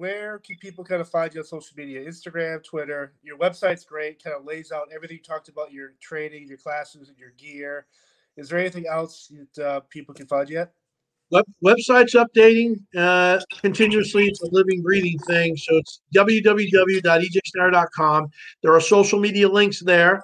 [0.00, 2.02] where can people kind of find you on social media?
[2.02, 3.12] Instagram, Twitter.
[3.22, 4.24] Your website's great.
[4.24, 7.84] Kind of lays out everything you talked about your training, your classes, and your gear.
[8.38, 10.72] Is there anything else that uh, people can find yet?
[11.30, 14.24] Web, website's updating uh, continuously.
[14.24, 15.54] It's a living, breathing thing.
[15.58, 18.30] So it's www.ejsnyder.com.
[18.62, 20.22] There are social media links there.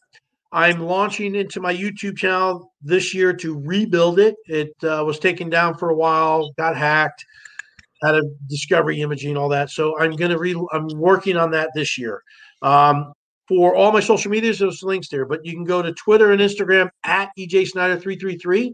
[0.53, 4.37] I'm launching into my YouTube channel this year to rebuild it.
[4.47, 7.27] It uh, was taken down for a while, got hacked,
[8.03, 9.71] had a discovery imaging, all that.
[9.71, 10.55] So I'm going to re.
[10.73, 12.23] I'm working on that this year.
[12.63, 13.13] Um,
[13.49, 15.25] for all my social medias, there's links there.
[15.25, 18.73] But you can go to Twitter and Instagram at EJ Snyder three three three.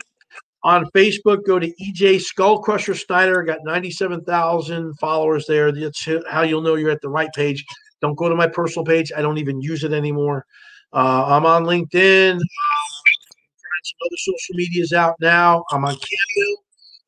[0.64, 3.42] On Facebook, go to EJ Skull Crusher Snyder.
[3.42, 5.72] Got 97,000 followers there.
[5.72, 7.64] That's how you'll know you're at the right page.
[8.00, 9.10] Don't go to my personal page.
[9.16, 10.46] I don't even use it anymore.
[10.92, 12.38] Uh, I'm on LinkedIn.
[12.38, 15.64] some other social medias out now.
[15.72, 16.52] I'm on Cameo.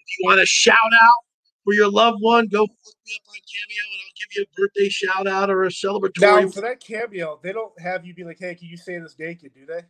[0.00, 1.24] If you want a shout out
[1.64, 4.60] for your loved one, go look me up on Cameo and I'll give you a
[4.60, 6.42] birthday shout out or a celebratory.
[6.42, 9.16] Now, for that Cameo, they don't have you be like, hey, can you say this
[9.18, 9.82] naked, do they?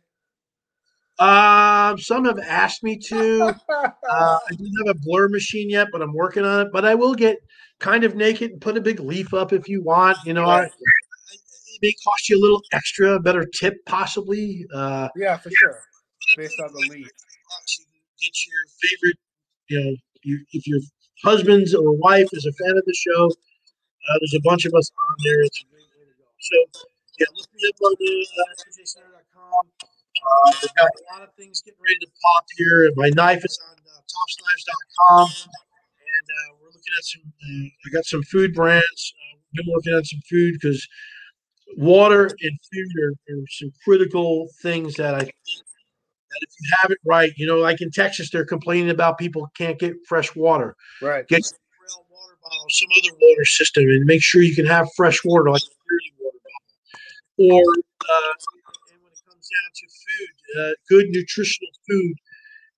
[1.17, 3.43] Um, some have asked me to.
[3.69, 6.73] uh, I don't have a blur machine yet, but I'm working on it.
[6.73, 7.37] But I will get
[7.79, 10.17] kind of naked and put a big leaf up if you want.
[10.25, 10.71] You know, I, it
[11.81, 14.65] may cost you a little extra, a better tip possibly.
[14.73, 15.79] Uh, yeah, for sure.
[16.35, 17.07] Based on the leaf.
[18.19, 19.17] Get your favorite,
[19.69, 20.79] you know, you, if your
[21.25, 24.91] husband's or wife is a fan of the show, uh, there's a bunch of us
[24.93, 25.41] on there.
[25.41, 26.29] It's a great way to go.
[26.39, 26.57] So,
[27.19, 29.85] yeah, look me up on the uh,
[30.25, 32.91] uh, we've got a lot of things getting ready to pop here.
[32.95, 35.27] My knife is on uh, topsknives.com.
[35.29, 39.13] And uh, we're looking at some, uh, I got some food brands.
[39.33, 40.87] Uh, been working on some food because
[41.77, 45.35] water and food are, are, some critical things that I think
[46.35, 49.49] that if you have it right, you know, like in Texas, they're complaining about people
[49.57, 50.75] can't get fresh water.
[51.01, 51.27] Right.
[51.27, 51.43] Get
[52.11, 55.61] water bottle, some other water system, and make sure you can have fresh water, like
[56.19, 56.37] water
[57.37, 57.55] bottle.
[57.55, 58.33] Or uh,
[58.91, 62.15] and when it comes down to food, uh, good nutritional food,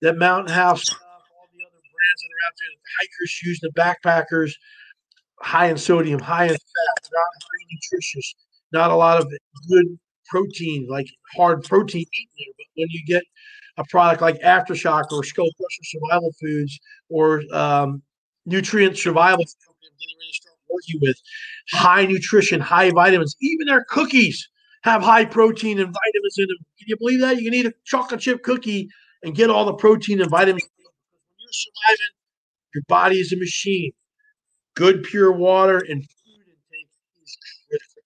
[0.02, 3.60] that Mountain House stuff, all the other brands that are out there, the hikers use,
[3.60, 4.54] the backpackers,
[5.42, 8.36] high in sodium, high in fat, not very nutritious
[8.72, 9.32] not a lot of
[9.70, 10.00] good
[10.30, 12.06] protein, like hard protein.
[12.58, 13.24] But when you get
[13.78, 18.02] a product like Aftershock or Skull Crusher Survival Foods or um,
[18.46, 21.18] Nutrient Survival, I'm getting ready to start working with
[21.72, 23.36] high nutrition, high vitamins.
[23.42, 24.48] Even their cookies
[24.84, 26.58] have high protein and vitamins in them.
[26.80, 27.38] Can you believe that?
[27.38, 28.90] You can eat a chocolate chip cookie
[29.24, 30.64] and get all the protein and vitamins.
[30.64, 31.98] When you're surviving
[32.76, 33.92] Your body is a machine.
[34.76, 36.88] Good pure water and food intake
[37.24, 37.38] is
[37.70, 38.04] critical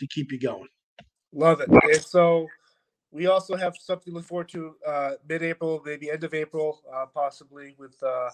[0.00, 0.68] to keep you going.
[1.34, 1.68] Love it.
[1.68, 2.48] And so
[3.10, 7.06] we also have something to look forward to uh, mid-April, maybe end of April, uh,
[7.06, 8.30] possibly with uh,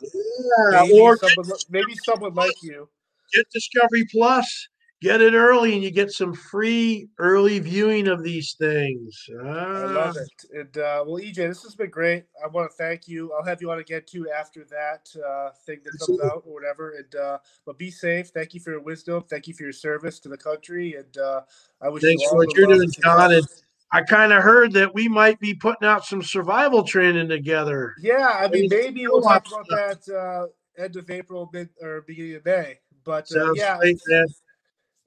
[0.73, 2.89] Yeah, maybe, or someone, maybe someone like you.
[3.33, 4.69] get Discovery Plus.
[5.03, 9.25] Get it early, and you get some free early viewing of these things.
[9.31, 10.45] I love Ah, it.
[10.53, 12.25] And uh, well, EJ, this has been great.
[12.45, 13.33] I want to thank you.
[13.33, 16.91] I'll have you on again too after that uh, thing that comes out or whatever.
[16.99, 18.29] And uh, but be safe.
[18.29, 19.25] Thank you for your wisdom.
[19.31, 20.97] Thank you for your service to the country.
[20.97, 21.43] And uh,
[21.81, 23.47] I wish Thanks for what you're doing, John, and-
[23.93, 27.95] I kind of heard that we might be putting out some survival training together.
[28.01, 30.47] Yeah, I mean, Maybe we'll talk about that uh,
[30.81, 32.79] end of April, mid or beginning of May.
[33.05, 33.81] But uh, yeah.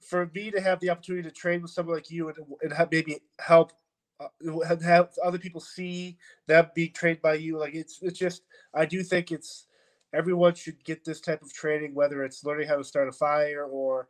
[0.09, 2.91] For me to have the opportunity to train with someone like you and, and have
[2.91, 3.73] maybe help
[4.19, 4.27] uh,
[4.83, 8.43] have, other people see them being trained by you, like it's it's just
[8.73, 9.67] I do think it's
[10.13, 13.65] everyone should get this type of training, whether it's learning how to start a fire
[13.65, 14.07] or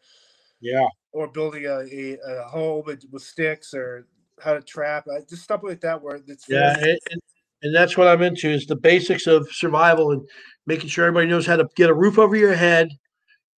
[0.59, 0.87] Yeah.
[1.13, 4.07] or building a, a, a home and- with sticks or
[4.39, 6.01] how to trap, uh, just stuff like that.
[6.01, 7.21] Where it's Yeah, very- and, and,
[7.61, 10.27] and that's what I'm into is the basics of survival and
[10.65, 12.89] making sure everybody knows how to get a roof over your head,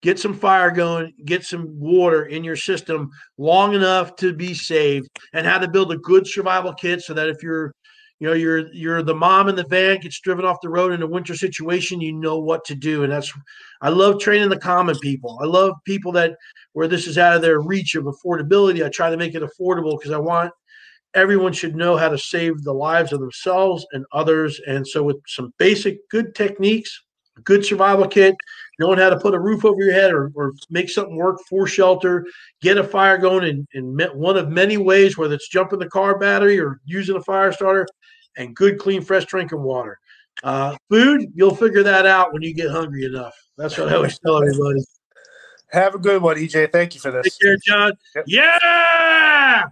[0.02, 5.10] get some fire going, get some water in your system long enough to be saved,
[5.34, 7.74] and how to build a good survival kit so that if you're
[8.20, 11.02] you know you're you're the mom in the van gets driven off the road in
[11.02, 13.04] a winter situation you know what to do.
[13.04, 13.34] And that's
[13.82, 15.38] i love training the common people.
[15.42, 16.36] I love people that
[16.74, 18.86] where this is out of their reach of affordability.
[18.86, 20.52] I try to make it affordable because i want
[21.16, 24.60] everyone should know how to save the lives of themselves and others.
[24.68, 27.02] And so, with some basic good techniques,
[27.44, 28.36] good survival kit,
[28.80, 31.68] knowing how to put a roof over your head or, or make something work for
[31.68, 32.26] shelter,
[32.62, 36.18] get a fire going in, in one of many ways, whether it's jumping the car
[36.18, 37.88] battery or using a fire starter,
[38.38, 40.00] and good, clean, fresh drinking water.
[40.44, 43.34] Uh, food, you'll figure that out when you get hungry enough.
[43.58, 44.84] That's what I always tell everybody.
[45.72, 46.72] have a good one, EJ.
[46.72, 47.38] Thank you for this.
[47.38, 47.94] Take care, John.
[48.16, 48.26] Yep.
[48.28, 49.64] Yeah.